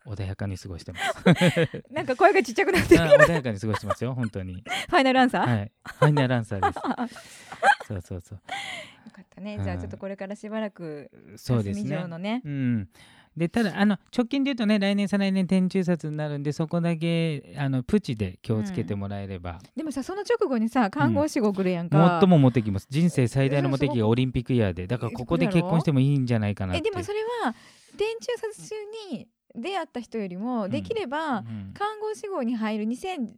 [0.05, 1.13] 穏やかに過ごしてます。
[1.93, 3.03] なんか声がちっちゃくなってる。
[3.05, 4.63] あ穏やかに過ごしてますよ本当に。
[4.89, 5.71] ファイナルアンサー、はい。
[5.85, 6.79] ファイナルアンサーです。
[7.87, 8.37] そうそうそう。
[8.37, 12.41] よかったね、はいじゃあちょっとこれからしばらくそうですねね。
[12.43, 12.89] うん
[13.35, 24.87] でただあの直近で言うとね来年再来年天中殺になるんでそこだけあのプチで気をつけてもらえれば、でもさその直後にさ看護師号来るやんか、最もモテ期も人生最大のモテ期がオリンピックイヤーで。
[24.87, 26.79] だからここで結婚してもいいんじゃないかなって。
[26.79, 27.55] えでもそれは
[27.97, 28.75] 電柱殺中
[29.11, 31.71] に出会った人よりもできれば、うん。
[31.73, 33.29] 看護師号に入る2020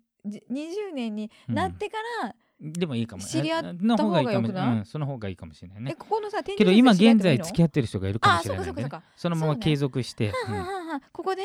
[0.93, 3.23] 年になってから、でもいいかも。
[3.23, 3.63] 知り合っ
[3.97, 4.47] た方がいいかも。
[4.47, 8.63] うん、その方がいいかもしれないえねここのさ天けど今現在付付き合ってる人がいるかもしれないね。
[8.63, 11.43] あそうかそうか、そのまま継続して、はあはあはあここで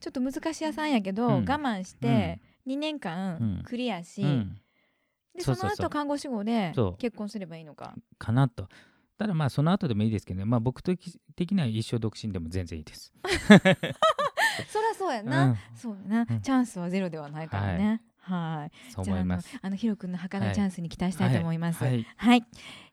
[0.00, 1.32] ちょっと難しい屋さんやけど、うん。
[1.32, 4.28] 我慢して2年間うんクリアし、うん。
[4.28, 4.60] うん
[5.34, 7.94] でその後看護師号で結婚すればいいのか。
[8.18, 8.68] かなと。
[9.18, 10.46] ただまあその後でもいいですけどね。
[10.46, 13.12] まあ僕的的には一生独身でも全然いいです。
[14.68, 15.56] そりゃそうやな、うん。
[15.74, 16.40] そうやな、うん。
[16.40, 17.86] チャンスはゼロではないからね。
[17.86, 18.00] はい
[18.90, 21.82] そうじゃああの思いますあのヒロ君の儚いチャンスに期待したいと思います。
[21.82, 22.00] は、はい。
[22.00, 22.44] いはい。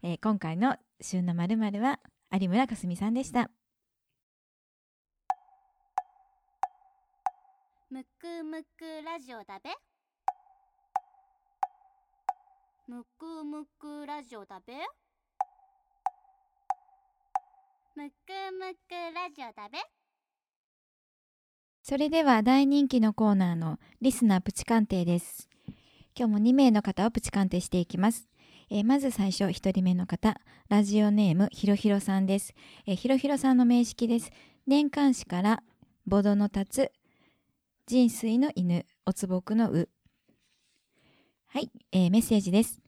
[0.04, 2.00] えー今回の旬のまるまるは
[2.32, 3.50] 有村架純さんでした。
[7.90, 9.70] むくむくラジオだべ。
[12.88, 14.74] むくむくラジオだべ。
[17.96, 18.14] むく
[18.60, 19.78] むくラジオだべ
[21.86, 25.50] それでは大人気のコーナーのリスナープチ鑑定です。
[26.18, 28.30] 今日も2名の方をプチ鑑定していきます。
[28.70, 32.56] えーまず最初1人目の方ラジオネームひろひろさんです、
[32.88, 34.32] えーひろひろさんの名式です
[34.66, 35.62] 年間誌から
[36.08, 36.92] ボドの立つ
[37.86, 39.90] 人水の犬おつぼくのう
[41.48, 42.80] はい、えーメッセージです、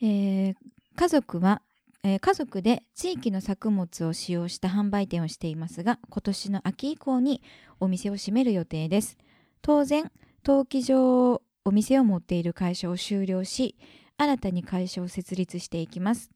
[0.00, 0.54] えー
[0.96, 1.62] 家族は、
[2.04, 7.42] えー家族で地域の作物を使用した販売店をしていますが今年の秋以降に
[7.78, 9.16] お店を閉める予定です。
[9.60, 10.10] 当然
[10.44, 13.76] 登記上お店を持っている会社を終了し
[14.16, 16.30] 新たに会社を設立していきます。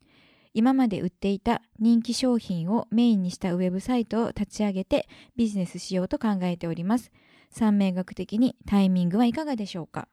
[0.54, 7.10] 今まで売っていた人気商品をメインにしたウェブサイトを立ち上げてビジネスしようと考えております。
[7.50, 10.06] 三名学的にタイミングはいかがでしょうか？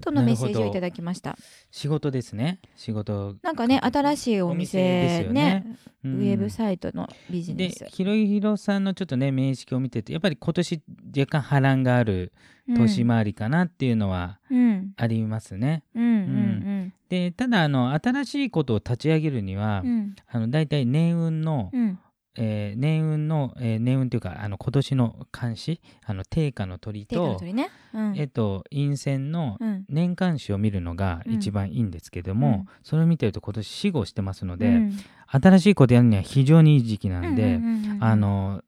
[0.00, 1.36] とのメッセージをいただきました。
[1.70, 2.60] 仕事ですね。
[2.76, 3.36] 仕事。
[3.42, 5.64] なんかね新しいお店お店ですよね。
[5.64, 10.82] ねウェブサイトのビジネでス、ひろひろさんのちょっとね面識を見ててやっぱり今年
[11.16, 12.32] 若干波乱がある
[12.66, 14.92] 年回りかなっていうのはうん。
[14.96, 15.82] ありますね。
[15.94, 20.16] うんうんでただあの新しいことを立ち上げるには、うんうん。
[20.28, 21.98] あの大体年運の、うん
[22.36, 27.70] えー年運の、えー年運というかあの今年の監視あの定価の鳥と、鳥ね。
[27.92, 28.14] うん。
[28.16, 29.84] えっと陰線のうん。
[29.88, 32.66] 年間誌を見るのが一番いいんですけども、うん。
[32.82, 34.98] それを見てると今年死後してますので、うん。
[35.26, 38.62] 新しいことやるには非常にいい時期なんで、うんうんうんうんあの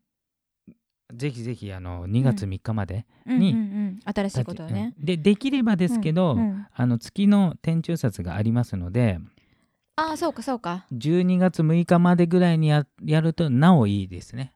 [1.14, 4.00] ぜひぜひあの2月3日までうんにうんうん。
[4.04, 4.94] 新しいことをね。
[4.98, 5.04] うん。
[5.04, 6.66] でできればですけど、うんうん。
[6.74, 9.18] あの月の天中札がありますので
[9.96, 10.86] ああそうかそうか。
[10.92, 14.54] 12月6日までぐらいにややるとなおいいですね。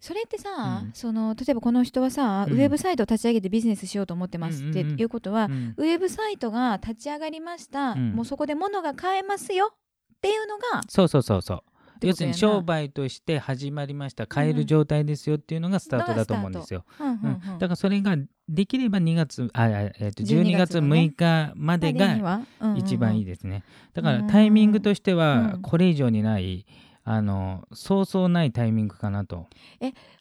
[0.00, 0.92] それってさ、うん。
[0.92, 2.54] その例えばこの人はさ、うん。
[2.54, 5.00] ウェブサイトを立ち上げてビジネスしようと思ってますってうんうんうん。
[5.00, 5.74] いうことは、うん。
[5.78, 8.12] ウェブサイトが立ち上がりました、うん。
[8.12, 9.76] もうそこで物が買えますよっ
[10.20, 11.62] ていうのがそうそうそうそう
[12.04, 14.26] 要するに商売として始まりました。
[14.26, 16.84] 買える状態ですよっていうのがスタートだと思うんですよ。
[17.00, 17.52] うんうんうん。
[17.52, 17.58] うん。
[17.58, 18.16] だからそれが
[18.48, 21.12] できれば2月あ、えー、と12 12月月のね。
[21.16, 22.42] 6日までがは。
[22.76, 23.64] 一番いいでですね。
[23.92, 24.26] だからうん。
[24.26, 25.18] タイミングとしてうん。
[25.18, 26.66] はこれ以上にない、
[27.04, 29.48] あのそうそうないタイミングかなと。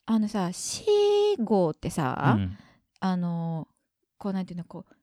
[0.05, 0.85] あのさ死
[1.39, 2.57] 号ってさ、うん。
[2.99, 3.67] あの
[4.17, 4.93] こうなんていうのこう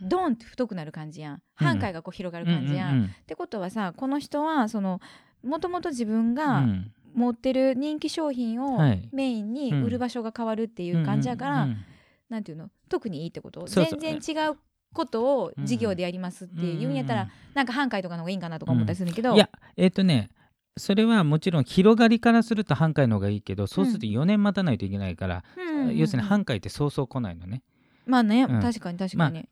[0.00, 1.42] ドンって太くなる感じやん。
[1.54, 3.04] 半回がこう広がる感じやん、うんうん。
[3.06, 5.00] ってことはさこの人はその
[5.44, 6.90] もともと自分うがん。
[7.14, 9.08] 持ってる人気商品をはい。
[9.12, 11.70] メインに売る場所が変わるっていう感じやから、うん。
[11.70, 11.84] うん。
[12.28, 12.70] なんていうの？
[12.88, 13.66] 特にいいってこと？
[13.66, 14.56] 全然違う
[14.92, 17.28] ことを事業でやりますっていうんやったら、うん。
[17.54, 20.30] なんか半回とかの方がいいんかなとか思ったりするけど、いやえっ、とね
[20.76, 25.96] それはもちろん広がりからすると半回の方がいいけどそうすると4年待たないといけないから、うんうんうん。
[25.96, 27.62] 要するに半回ってそうそう来ないのね。
[28.06, 28.60] まあね、うん。
[28.60, 29.48] 確かに確かに、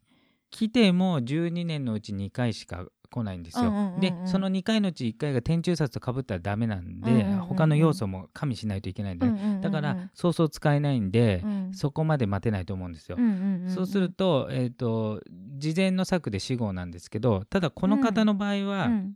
[0.51, 3.69] 来ても12年のうち2回しか来ないんですよ。
[3.69, 4.01] うんうんうんうん。
[4.01, 7.39] でその2回のうち1回が天中札とかぶったらダメなんで、うんうんうんうん。
[7.41, 11.71] 他の要素も加味しないといけないんで、うんうんうんうんだからそうそう使えないんで、うん。
[11.73, 13.17] そこまで待てないと思うんですよ。
[13.19, 13.71] うんうんうんうん。
[13.71, 15.21] そうすると,、えー、と
[15.59, 19.15] 事前の策で死後なんですけどただこの方の場合は、うん。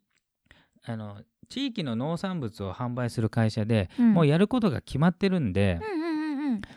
[0.84, 4.14] あの地域の農産物を販売する会社で、うん。
[4.14, 6.05] もうやることが決まってるんで、うんうん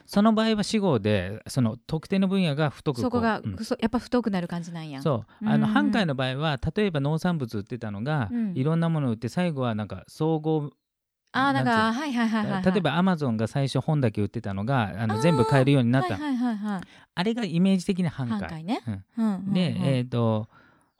[0.06, 3.58] その場合は死後でその特定の分野が太くそこが、うん。
[3.64, 5.02] そやっぱ太くなる感じなんや。
[5.02, 5.48] そう。
[5.48, 5.74] あのうん。
[5.74, 8.54] 半回の場合は例えば農産物売ってたのが、うん。
[8.56, 10.72] いろんなものを売って最後はなんか総合
[11.32, 16.82] あーなんかはいはいはい例えばアマゾンが最初本だけ売ってたのがあの全部買えるようになった、はいはいはいはい
[17.16, 18.40] あれがイメージ的な半回。
[18.40, 18.82] 半回ね、
[19.18, 19.54] うん。
[19.54, 20.48] で、えー、と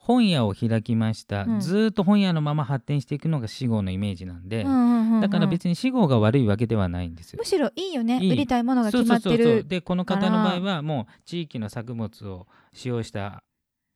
[0.10, 1.60] 本屋を開きました、うん。
[1.60, 7.38] ずーっと本屋のまま発展していくのが死後のイメージなんで、うんうんうんうんだから別に死後が悪いわけではないんですよ。
[7.40, 7.46] む。
[7.46, 8.18] しろいいよね。
[8.18, 9.56] 売りたいものが決まってそうそうそう。
[9.58, 13.44] るでこの方の場合はもう地域の作物を使用した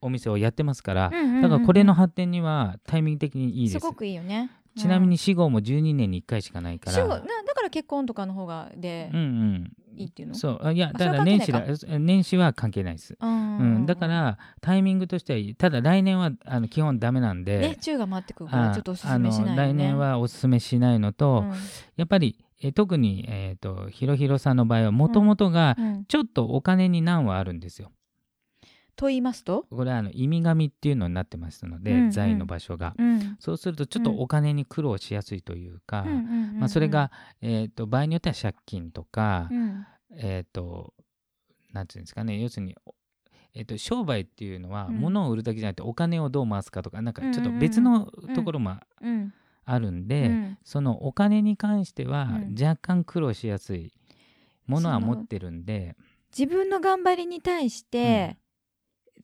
[0.02, 1.41] お店をやってますから、うんうんうんうん。
[1.43, 3.80] だからこれの発展にはタイミング的にいいです。
[3.80, 4.52] すごくいいよね。
[4.78, 6.97] ちなみに死後も12年に1回しかないから。
[6.97, 9.10] 死後なだから結婚とかの方がで。
[9.13, 10.60] うんうんいいっていうの、そう。
[10.63, 15.56] あいやあだから年始関だ年始は関係ないです、うんだからタイミングとしてはいい。
[15.56, 19.58] ただ来年はあの基本ダメなんで、ね中が回ってくるからあちょっとおすすめしないよね。
[19.58, 21.53] 来年はおすすめしないのと、うん。
[21.95, 26.06] やっぱりえ特に、えー、とひろひろさんの場合はもともとがうん。
[26.06, 27.91] ちょっとお金に難はあるんですよ。
[28.95, 32.12] と言いますと、これはあの意味神っていうのになってますので、うんうん。
[32.12, 32.93] 財の場所が。
[32.97, 33.38] うん。
[33.39, 36.19] そうするとちょっとお金に苦労しやすいというか、うんうんうん。
[36.19, 39.86] うんまあ、それが、えー、と場合によっては借金とか、うん。
[40.15, 40.93] えっ、と
[41.73, 42.93] なんていうんですかね要するに、お
[43.56, 44.95] えー、と商売っていうのはうん。
[44.97, 47.45] 物を売るだけじゃなくてお金をどう回すかとかなんかちょっとうん。
[47.45, 49.34] うんうん別のところもうん。
[49.65, 50.58] あるんで、うん。
[50.63, 52.56] そのお金に関してはうん。
[52.62, 53.91] 若干苦労しやすい
[54.67, 55.95] ものは持ってるんで、
[56.38, 58.38] 自分の頑張りに対して、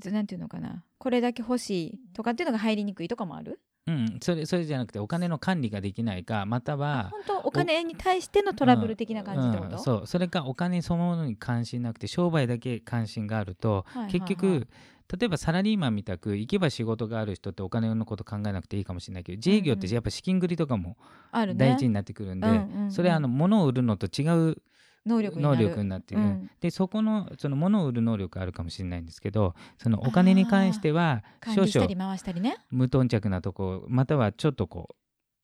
[0.06, 0.84] なんていうのかな？
[0.98, 3.60] これだけ欲しいとかっていうのが入りにくいとかもある？
[3.88, 7.40] うん、それそれじゃなくてお金の管理ができないかまたは本当？
[7.40, 10.08] お金に対してのトラブル的な感じってこと、うんそう。
[10.08, 14.14] それかお金そのものに関心なくて商売だけ関心があると、はいはいはい。
[14.14, 14.68] 結局
[15.20, 20.98] 例えばサラリーマンみたく行けば仕事がある人ってお金のこと考えなくていいかもしれないけど自営業ってやっぱ資金繰りとかも
[21.34, 22.92] 大事になってくるんで、うんうんうん。
[22.92, 24.58] それはあの物を売るのと違う
[25.06, 25.56] 能力になる。
[25.58, 26.52] 能力になっている、うん。
[26.60, 31.24] でそこのその物を売る能力あるかもしれないんですけどそのお金に関しては
[31.56, 31.88] 少々
[32.70, 34.96] 無頓着なとこまたはちょっとこう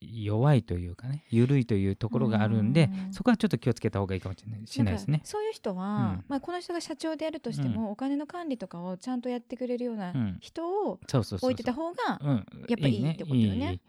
[0.01, 3.13] 弱いというかね緩いというところがあるんでうん。
[3.13, 5.21] そこはちょっと気をつけた方がいいかもしれないしないですね。
[5.23, 6.23] そういう人は、うん。
[6.27, 10.37] まあ、この人が社長でやるとしても、お金の管理とかをちゃんとやってくれるようなうん。
[10.41, 13.79] 人を置いてた方がうん、やっぱいいってことよね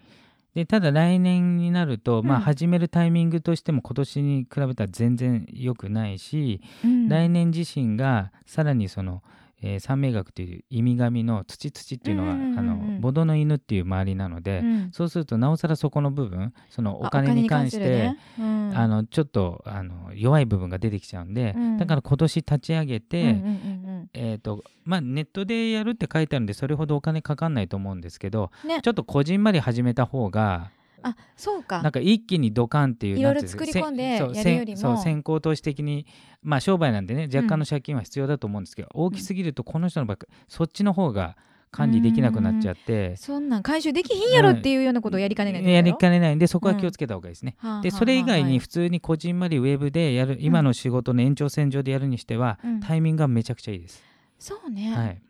[0.57, 7.09] でただ来年になると、まあうん始めるタイミングとしても今年に比べたら全然良くないし、うん。
[7.11, 9.23] 来年自身がさらにその、
[9.61, 14.91] えー三名学という意味神の土土っていうのは、うんうんうんうんあのボドの犬っていう周りなので、うん。
[14.93, 21.77] そうするとなおさらそこの部分そのあお金に関して、あのちょっとあの弱い部分が出てきちゃうんで、うん。
[21.77, 23.76] だから今年立ち上げて、うんうんうん
[24.17, 28.81] えーとまあ、ネットでやるって書いてあるんでそれほどお金かかんないと思うんですけど、うんね。
[28.83, 30.71] ちょっとこじんまり始めた方が
[31.03, 31.83] あそうか。
[31.83, 34.77] なんか一気にドカンっていういろいろ作り込んでやるよりも。
[34.77, 36.07] せそう先行投資的に
[36.43, 41.37] まあ商売なんでね若干の借金は必要だと思うんですけど、大きすぎるとこの人の場合そっちの方が
[41.77, 43.17] 管理できなくなっちゃって。
[43.17, 47.57] そんなん回収できひんやろっていうようなことをやりかねないってことやりかねないんでそこは気をつけた方がいいですね。
[47.59, 54.03] はあはあでそれ以外はいに普通にこじんまりウェブでやる今の仕事の延長線上でやるにしては、うんタイミングがめちゃくちゃいいです。
[54.39, 55.23] そうね、はい。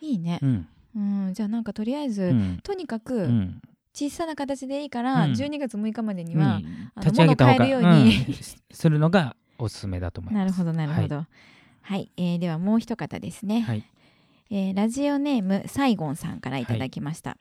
[0.00, 0.68] い、いねう、ん。
[0.96, 1.00] う
[1.30, 2.60] ん、じゃあなんかとりあえず、うん。
[2.62, 3.60] とにかうくん。
[3.94, 6.60] 小さな形でいいから、うん12月6日までには、
[6.98, 8.10] 立ち上げた方が、うん
[8.72, 10.44] するのがおすすめだと思います。
[10.44, 11.26] なるほどなるほど
[11.82, 13.84] はい、えーではもう一方ですね、はい。
[14.50, 17.36] えーラジオネームサイゴンさんからいただきました、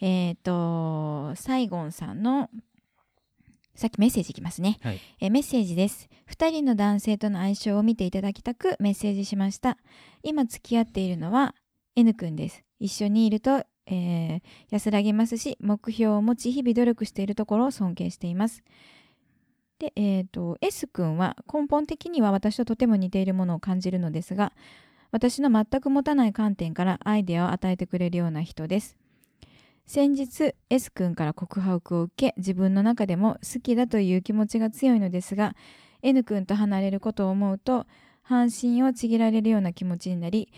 [0.00, 2.50] えっ、とサイゴンさんの
[3.74, 5.00] さっきメッセージいきますね、はい。
[5.20, 6.08] えーメッセージです。
[6.30, 9.78] 2人の男性との相性を見ていただきたくメッセージしました。
[10.22, 11.54] 今付き合っているのは
[11.96, 12.64] N 君です。
[12.78, 18.62] 一緒にいると、えー安らぎますし目標を持ち日々努力しているところを尊敬しています。
[19.78, 24.52] で、えー、と S 君は根本的には私ととても似ているものを感じるのですが
[25.12, 28.96] 私の全く持たない観点からアイデアを与えてくれるような人です。
[29.86, 35.54] 先日 S 君から告白を受け自分の中でも好きだという気持ちが強いのですが
[36.02, 37.86] N 君と離れることを思うと
[38.22, 40.52] 半身をちぎられるような気持ちになり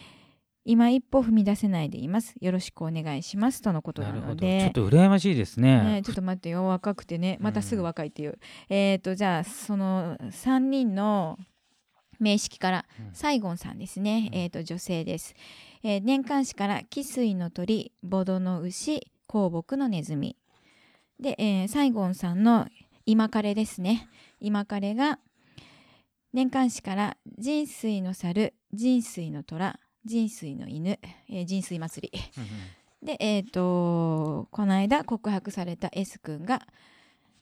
[0.66, 2.34] 今一歩踏み出せないでいます。
[2.40, 4.36] よろしくお願いしますとのことななるほど。
[4.36, 5.82] ちょのでっと羨ましいですね。
[5.82, 6.66] ね、ちょっと待ってよ。
[6.66, 7.36] 若くてね。
[7.40, 8.38] またすぐ若いっていう、
[8.70, 11.38] えっ、とじゃあその3人の
[12.24, 13.14] 名式からうん。
[13.14, 14.38] サイゴンさんですね、うん。
[14.38, 15.34] えっ、と女性です、
[15.82, 20.36] えー年間誌から汽水の鳥ボドの牛香木のネズミ。
[21.20, 22.66] で、えーサイゴンさんの
[23.06, 24.08] 今彼ですね。
[24.40, 25.18] 今彼が
[26.32, 32.20] 年間誌から人水の猿人水の虎人水の犬、えー人水祭り。
[33.02, 36.62] で、えっ、と、この間告白された S 君が、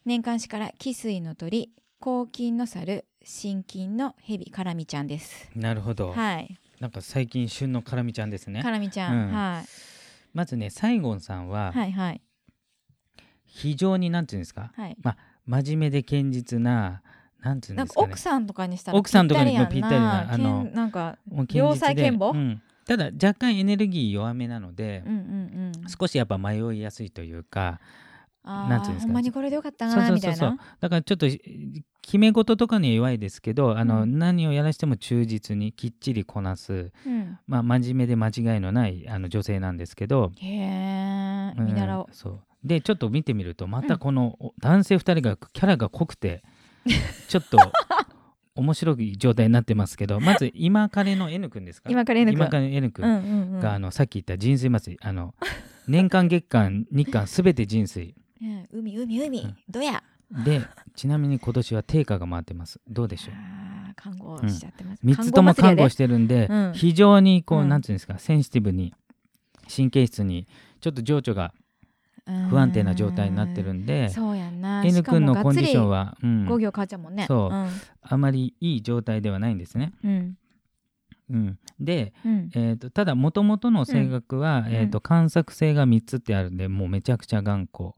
[0.04, 5.50] 年間誌から汽水の鳥、抗菌の猿、心筋の蛇、カラミちゃんです。
[5.54, 6.12] なるほど。
[6.12, 6.58] はい。
[6.80, 8.70] なんか最近旬のカラミちゃんですねカ。
[8.70, 9.28] ラミちゃん。
[9.28, 9.68] うんはい。
[10.34, 12.20] まずね、サイゴンさんははいはい。
[13.44, 14.96] 非常になんていうんですか、はい。
[15.46, 17.02] 真面目で堅実な、
[17.42, 18.06] なんていうんですかね。
[18.06, 25.88] か奥さんとかにしたら奥さんとかにもぴったりなあのなんか、もう堅良実で妻賢母うんただ若干エネルギー弱めなので、うんうんうん。
[25.88, 27.80] 少しやっぱ迷いやすいというか、あ
[28.44, 30.58] なんていうんですかーほんまにこれでよかったなそうそうそうみたいな。
[30.80, 31.26] だからちょっと
[32.02, 37.38] 決め事とかには弱いですけどあの、うん何をやらしても忠実にきっちりこなす、うん。
[37.46, 42.06] まあ、真面目で間違いのないあの女性なんですけど、へえ、うん見習おう。
[42.12, 46.42] そうでちょっと見てみるとまたこのお男性2人がキャラが濃くて
[47.28, 47.58] ちょっと
[48.54, 51.90] 面白い状態になってますけどまず今彼の N 君ですか？
[51.90, 53.60] 今から N 君今彼の N う君んうんうん。
[53.60, 55.34] が、あのさっき言った人水祭りあの
[55.88, 60.02] 年間月間日韓すべて人水ね海海海うん、どや。
[60.44, 60.62] で
[60.96, 62.80] ちなみに今年は定価が回ってます。
[62.88, 63.34] どうでしょう？
[63.94, 65.04] 看護しちゃってます。
[65.04, 66.72] 3つとも看護ししてるんで、うん。
[66.74, 67.68] 非常にこう、うん。
[67.68, 68.94] なんていうんですかセンシティブに
[69.74, 70.48] 神経質に
[70.80, 71.52] ちょっと情緒が
[72.48, 74.82] 不安定な状態になってるんでそうやんな。
[74.84, 76.48] N 君のコンディションはは、うん。
[76.48, 77.26] 5行変わっちゃうもんね。
[77.28, 77.50] そう。
[78.02, 79.92] あまりいい状態ではないんですね。
[80.02, 80.36] うん。
[81.30, 82.50] うん、で、うん。
[82.54, 84.72] えー、とただもともとの性格は、ん。
[84.72, 87.94] えー、と観察性が3つってあるんでもうめちゃくちゃ頑固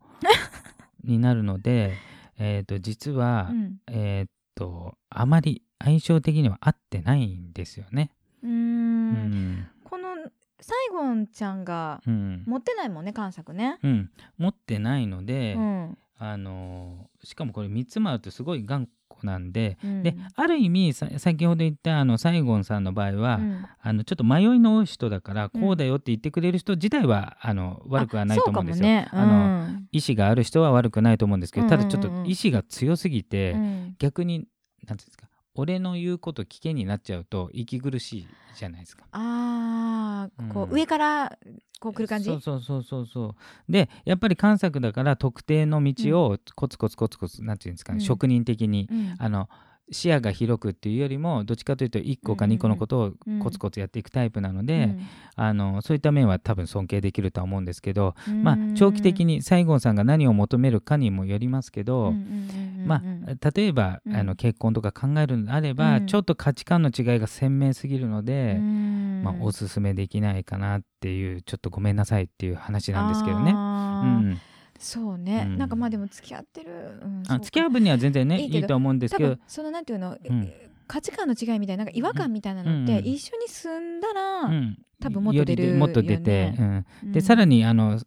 [1.04, 1.94] になるので、
[2.38, 3.76] えー、と実は、うん。
[3.88, 8.10] えー、とあまり相性的には合ってないんですよね。
[8.42, 9.10] うん。
[9.12, 9.68] ん。
[9.84, 10.14] この
[10.60, 12.44] 西郷ちゃんがうん。
[12.46, 13.78] 持ってないもんね関作ね。
[13.82, 15.98] うん、持ってないので、うん。
[16.16, 18.92] あのしかもこれ3つもあるとすごい頑固
[19.24, 20.02] なんで、うん。
[20.02, 23.66] である意味さ先ほど言ったあの西郷さんの場合は、うん。
[23.80, 28.88] あのちょっと迷いの多い人だからこうだよって言ってくれる人自体はあの悪くはないと思うんですよ。
[28.88, 33.56] あそうかもあねの意志がある人は悪くないと思うんですけど、ただちょっと意志が強すぎて、
[33.98, 34.46] 逆に
[34.86, 39.04] なんていうんですか俺の言うこと聞けになっちゃうと息苦しいじゃないですか。
[39.12, 40.72] あーこう、うん。
[40.72, 41.38] 上から
[41.80, 42.30] こう来る感じ？
[42.30, 43.36] そうそうそうそうそ
[43.68, 43.72] う。
[43.72, 48.00] でやっぱり関作だから特定の道をコツコツコツコツなんていうんですかね、うん。
[48.00, 49.14] 職人的にうん。
[49.18, 49.48] あの
[49.90, 53.12] 視野が広くっていうよりもどっちかというと1個か2個のことを
[53.42, 54.96] コツコツやっていくタイプなので、
[55.36, 58.42] あのそういった面は多分尊敬できるとは思うんですけど、うん。
[58.42, 64.16] まあ、長期的に西郷さんが何を求めるかにもよりますけど、うんうんうんうんまあ、例えば、うん。
[64.16, 66.06] あの結婚とか考えるのであれば、うん。
[66.06, 69.22] ちょっと価値観の違いが鮮明すぎるので、うん。
[69.24, 73.52] まあ、おすすめできないかなっていうちょっとごめんなさいっていう話なんですけどね。
[73.52, 74.40] うん、
[74.84, 75.56] そうね、うん。
[75.56, 79.30] なんかまあでも付き合ってる、うんあ付き合う分には全然ねいいと思うんです多けど。
[79.30, 80.52] 分そのなんていうの、うん。
[80.86, 84.78] 価値観の違いみたいななんか違和感みたいなのって、うん一緒に住んだら、うん。
[85.00, 86.52] 多分もっと出るよりでもっと出て、
[87.02, 87.98] でさらににあの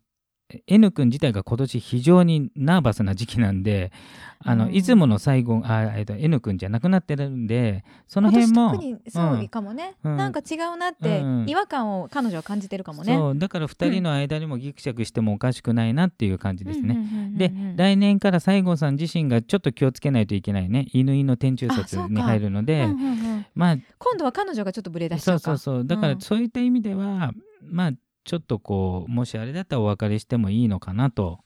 [0.68, 3.92] N 君自体が今年非常にナーバスな時期なんで
[4.40, 4.76] あの、うん。
[4.76, 10.18] いつもの最後あ、えっと、N 君じゃなくなってるんでその辺も特にそうかもね、うん。
[10.18, 11.50] なんか違うなって、うん。
[11.50, 13.14] 違和感を彼女は感じてるかもね。
[13.14, 17.34] そうだから2人の間にもギクシャクしてもおかしくないなっていう感じですね。
[17.36, 22.14] で来年から西郷さん自身がちょっと気をつけないといけないね乾の天中あ殺そうか。
[22.14, 23.46] に入るのでうんうんうん。
[23.54, 25.86] まあ今度は彼女がちょっとブレ出しちそうゃうかそうそう。
[25.86, 26.22] だからうん。
[26.22, 27.34] そういった意味では、
[27.64, 27.92] まあ
[28.28, 31.40] ちょっとこうもしあれだったらお別れしてもいいのかなと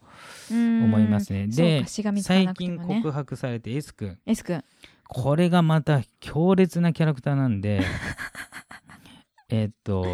[0.50, 1.46] 思思いますね。
[1.48, 4.18] で最近告白されて S 君。
[4.26, 4.64] S 君。
[5.08, 7.82] これがまた強烈なキャラクターなんで
[9.50, 10.06] えっと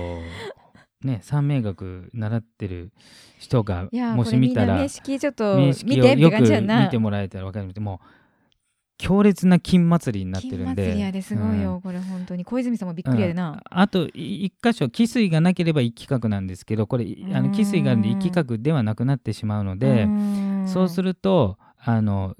[1.01, 2.91] ね三名学習ってる
[3.39, 7.65] 人がいやーもし見たら名式ちょっと面見識をよく見てもらえたら分かる。
[7.68, 8.07] んでもう
[8.97, 10.83] 強烈な金祭りになってるんで。
[10.83, 11.81] 金祭りやですごいよ、うん。
[11.81, 12.45] これ本当に。
[12.45, 17.51] 小泉さんもびっくりやでな、あとい一箇所汽水がなければ一企画なんですけどこれあのうん。
[17.53, 20.07] 汽水があるんで一企画ではなくなってしまうので
[20.67, 22.35] そうするるとあの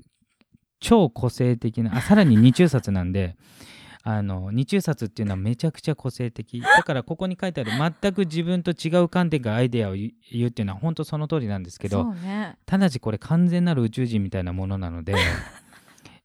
[0.80, 3.36] 超個性的なあさらに二中殺なんで
[4.04, 6.62] あの二中殺っていうのはめちゃくちゃ個性的。
[6.62, 10.14] だからここに書いてある全く自分と違う観点からアイデアを言
[10.46, 12.56] うっていうのは本当その通りなんですけどね。
[12.66, 15.16] ただしこれ完全なる宇宙人みたいなものなので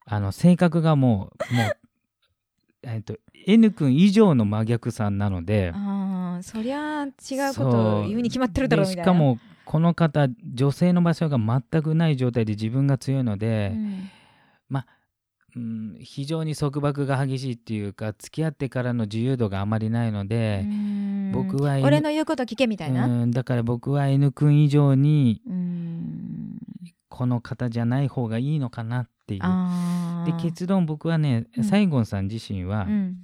[0.04, 1.76] あの性格がもうもう、
[2.84, 7.08] えっと N 君以上の真逆さんなのであーそりゃ違
[7.50, 14.10] うこと言うに決まってるだろうみしかもこの方女性の場所が全くない状態で自分が強いので、うん。
[15.54, 21.32] うん、非常に束縛が激しいっていうか付き合ってからの自由度があまりないので、うん。
[21.32, 26.58] 僕は N 俺の言うこと聞けみたいな、うんだから僕は N 君以上にうん。
[27.08, 30.26] この方じゃない方がいいのかなっていう。
[30.26, 31.64] で結論僕はね、うん。
[31.64, 33.16] 西郷さん自身は、うん。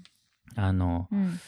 [0.56, 1.38] あのうん。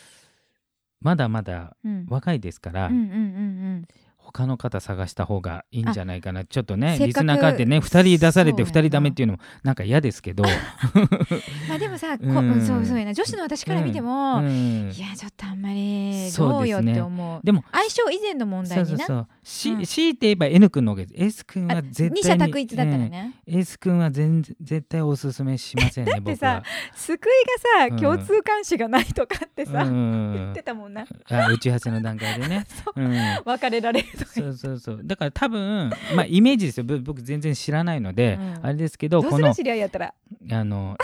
[1.00, 2.06] まだまだうん。
[2.08, 3.88] 若いですから、うんうんうん
[4.32, 6.44] 他の方探した方がいいんじゃないかな。
[6.44, 8.80] ちょっとねリスナーからってね2人出されてそうやな。
[8.80, 10.44] 2人ダメっていうのもなんか嫌ですけど、
[11.68, 12.64] まあでもさ、こうん。
[12.64, 13.14] そうそうやな。
[13.14, 14.92] 女子の私から見ても、うん。
[14.94, 17.40] いやちょっとあんまりどうよって思う。
[17.42, 18.88] でも相性以前の問題にな。
[18.90, 19.84] そうそうそうし、うん。
[19.84, 21.08] 強いて言えば N 君の方がいい。
[21.08, 26.62] です S 君あは絶対に二者択一だったらね、えー S 君は全然絶対おすすめしませんねだってさ
[26.92, 28.00] 僕救いがさ、うん。
[28.00, 30.32] 共通監視がないとかってさ、はうん。
[30.34, 31.06] 言ってたもんな。
[31.30, 32.66] あ打ち合わせの段階でね、
[32.96, 33.00] う。
[33.00, 33.14] ん、
[33.44, 35.00] 別れられるとかそうそうそう。
[35.04, 36.84] だから多分まあイメージですよ。
[36.84, 38.66] ぶ僕全然知らないので、うん。
[38.66, 40.14] あれですけどどうする知り合いやったら。
[40.52, 40.96] あの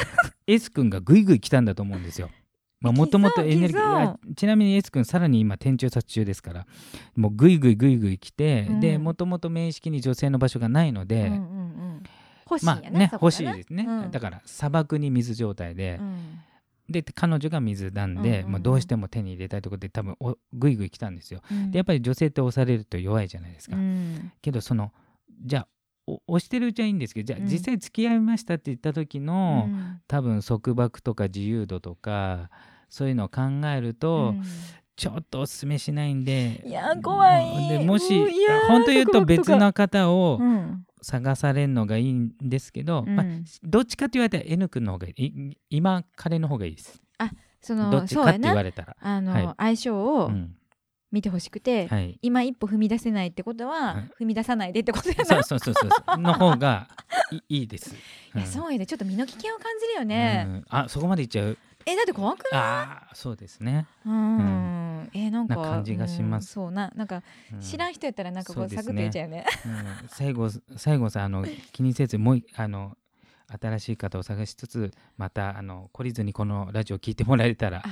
[0.47, 2.31] S 君がぐいぐい来たんだと思うんですよ。
[2.87, 6.67] まあ、もともとエネルギーちなみに S 君さらに今天中殺中ですから
[7.15, 8.81] もうぐいぐいぐいぐい来て、うん。
[8.81, 12.03] でもともと面識に女性の場所がないので、うんうんうん。
[12.49, 14.11] 欲しいまあね欲しいですね、うん。
[14.11, 16.19] だから砂漠に水状態でう、ん。
[16.89, 18.53] で彼女が水なんで、うんうんうん。
[18.53, 21.41] まあ、どうしても手に入れたいところで多分おぐいぐい来たんですよ。
[21.51, 21.71] うん。
[21.73, 23.77] でやっぱり女性って押されると弱いじゃないですか。
[23.77, 24.33] うん。
[24.41, 24.93] けどその
[25.45, 25.69] じゃあ
[26.07, 27.47] お押してるうちはいいんですけどじゃあうん。
[27.47, 30.01] 実際付き合いましたって言った時の、うん。
[30.07, 32.51] 多分束縛とか自由度とか
[32.89, 33.43] そういうのを考
[33.75, 34.43] えると、うん。
[34.97, 37.69] ちょっとおすすめしないんでいや怖い。
[37.69, 38.19] でもし
[38.67, 40.87] 本当言うと別の方をうん。
[41.03, 45.25] 探されるのがいいんですけど、まあうんどっちかって言われたら N 君の方がいい。
[45.25, 47.01] い今彼の方がいいです。
[47.67, 48.97] そどっのちかって言われたら。
[49.01, 49.55] あの、はい。
[49.59, 50.55] 相性をうん。
[51.13, 54.25] 見てほしくて、はい、今一歩踏み出せないってことは、はい。
[54.25, 55.25] 踏み出さないでってことやな。
[55.25, 56.89] そうそうそうそうの方が
[57.31, 57.95] いいいです。
[58.35, 58.47] いやうん。
[58.47, 58.87] そうやで。
[58.87, 60.65] ちょっと身の危険を感じるよね、うん。
[60.69, 61.57] あそこまでいっちゃう
[61.87, 62.61] えだって怖くない？
[62.61, 63.87] ああそうですね。
[64.05, 64.39] うん。
[64.39, 64.43] う
[65.05, 66.59] ん、えー、なんかな感じがします。
[66.59, 66.65] うん。
[66.65, 67.23] そうななんか
[67.53, 67.61] うん。
[67.61, 69.03] 知らん人やったらなんかこうサクッとそうですね。
[69.03, 69.47] 言っちゃうよね。
[69.65, 70.09] うん。
[70.09, 72.97] 最後最後さあの気にせずもういあの
[73.49, 77.85] 新しい方を探しつつまたあの懲りずにこのラジオ聞いてもらえたら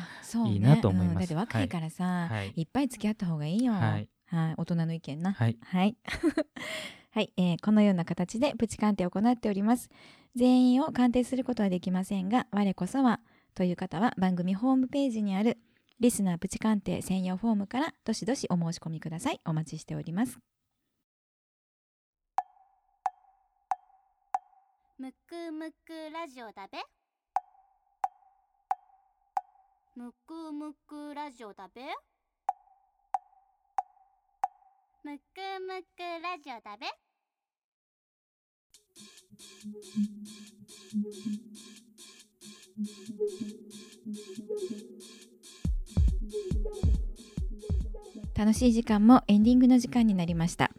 [0.46, 1.14] いいなと思います。
[1.14, 1.18] うん。
[1.20, 2.52] だって若いからさ、はい。
[2.56, 3.72] い、っぱい付き合った方がいいよ。
[3.72, 4.08] はい。
[4.26, 5.32] はい、大人の意見な。
[5.32, 5.56] はい。
[5.62, 5.96] はい、
[7.12, 7.32] はい。
[7.36, 9.88] えーこのような形でプチ鑑定を行っております。
[10.34, 13.20] 全員を鑑定することはできませんが我こそは
[13.54, 15.58] という方は番組ホームページにある
[16.00, 19.40] リスナープチ鑑定専用フォームからどしどしお申し込みください。
[19.44, 20.38] お待ちしております。
[24.98, 26.78] むくむくラジオだべ。
[29.96, 31.82] むくむくラジオだべ。
[35.04, 35.22] むく
[35.60, 36.86] むくラジオだべ。
[48.36, 50.70] 楽しい時間もエンディングの時間になりました。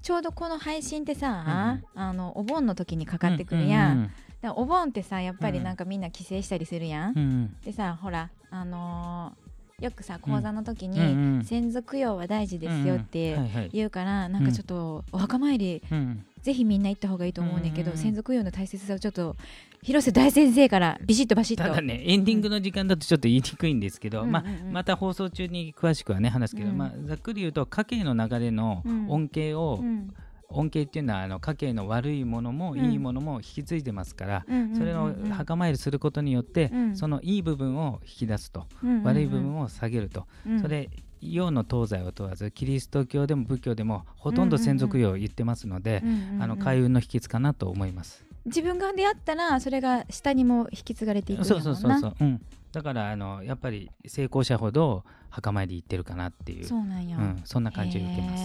[0.00, 4.04] ちょうどこの配信ってさ、あのお盆の時にかかってくるやん、うん。
[4.04, 7.56] だからお盆ってさやっぱりなんかみんな帰省したりするやん、うんうん。
[7.64, 9.41] でさほらあのー
[9.82, 11.44] よくさ講座の時うんうにん。
[11.44, 13.70] 先祖供養は大事ですよってうんはいはい。
[13.72, 16.24] 言うからなんかちょっとお墓参りうん。
[16.42, 19.36] ぜひみんな行った方がいいと思うねんけどうん先祖供養の大切さをちょっと
[19.82, 21.64] 広瀬大先生からビシッとバシッと。
[21.64, 24.72] ただねエンディングの時間だとちょっと言いにくいんですけど、まあうんうんうん。
[24.72, 26.78] また放送中に詳しくはね話すけど、うん。
[26.78, 29.10] まあ、ざっくり言うと家計の流れのうん。
[29.10, 30.14] 恩恵を、うん
[30.54, 32.92] 恩恵っていうのはあの家計の悪いものもうん。
[32.92, 36.96] いいものも引き継いでますから、うんそれを墓参りすることによって、うん。
[36.96, 39.04] そのいい部分を引き出すと、うんうんうん。
[39.04, 40.60] 悪い部分を下げると、うん。
[40.60, 40.90] それ
[41.22, 48.24] 洋の東西を問わずキリスト教でも仏教でもほとんど先祖供養を言ってますので、うんうんうんあの開運の秘訣かなと思います。
[48.44, 52.42] 自分が出会ったらそれが下にも引き継がれていくそうそうそうそう、うん、
[52.72, 56.64] だからあのやっぱり成功者ほど墓参り行ってるかなっていう。
[56.64, 58.42] そうなんや、うん、そんな感じを受けます。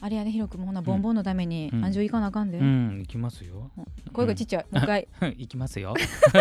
[0.00, 1.84] あれやねひろくんもほなボンボンのためにうん。
[1.84, 3.70] 安城行かなあかんで、うん、行きますよ。
[4.12, 5.08] 声がちっちゃい、もう一回。
[5.36, 5.94] 行きますよ。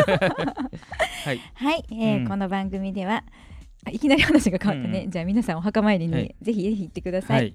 [1.25, 1.39] はい。
[1.55, 2.27] はい、えーうん。
[2.27, 3.23] この番組では
[3.85, 6.35] あいきなり話が変わったね、うんじゃあ皆さんお墓参りに、はい。
[6.41, 7.53] ぜひぜひ行ってくださはいい。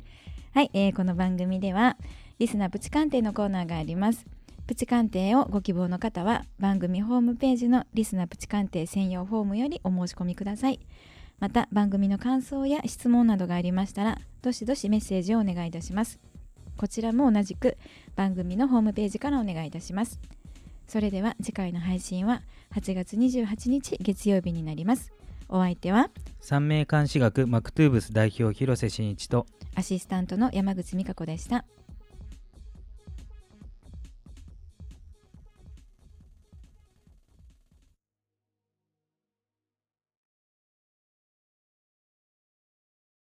[0.53, 1.97] はい、えーこの番組では
[2.39, 4.27] リスナープチ鑑定のコーナーがあります。
[4.67, 10.81] プチ鑑定をご希望の方は番組ホームページのリスナープチ鑑定専用フォームよりお申し込みください
[11.43, 16.21] また番組の感想や質問などがありましたらどしどしメッセージをお願いいたします。
[16.77, 17.77] こちらも同じく
[18.15, 20.21] 番組のホームページからお願いいたします。
[20.87, 22.43] それでは次回の配信は
[22.77, 25.13] 8月28日月曜日になります。
[25.49, 31.65] お相手は三名監視学マクトゥーブス代表広瀬真一とアシスタントの山口美香子でした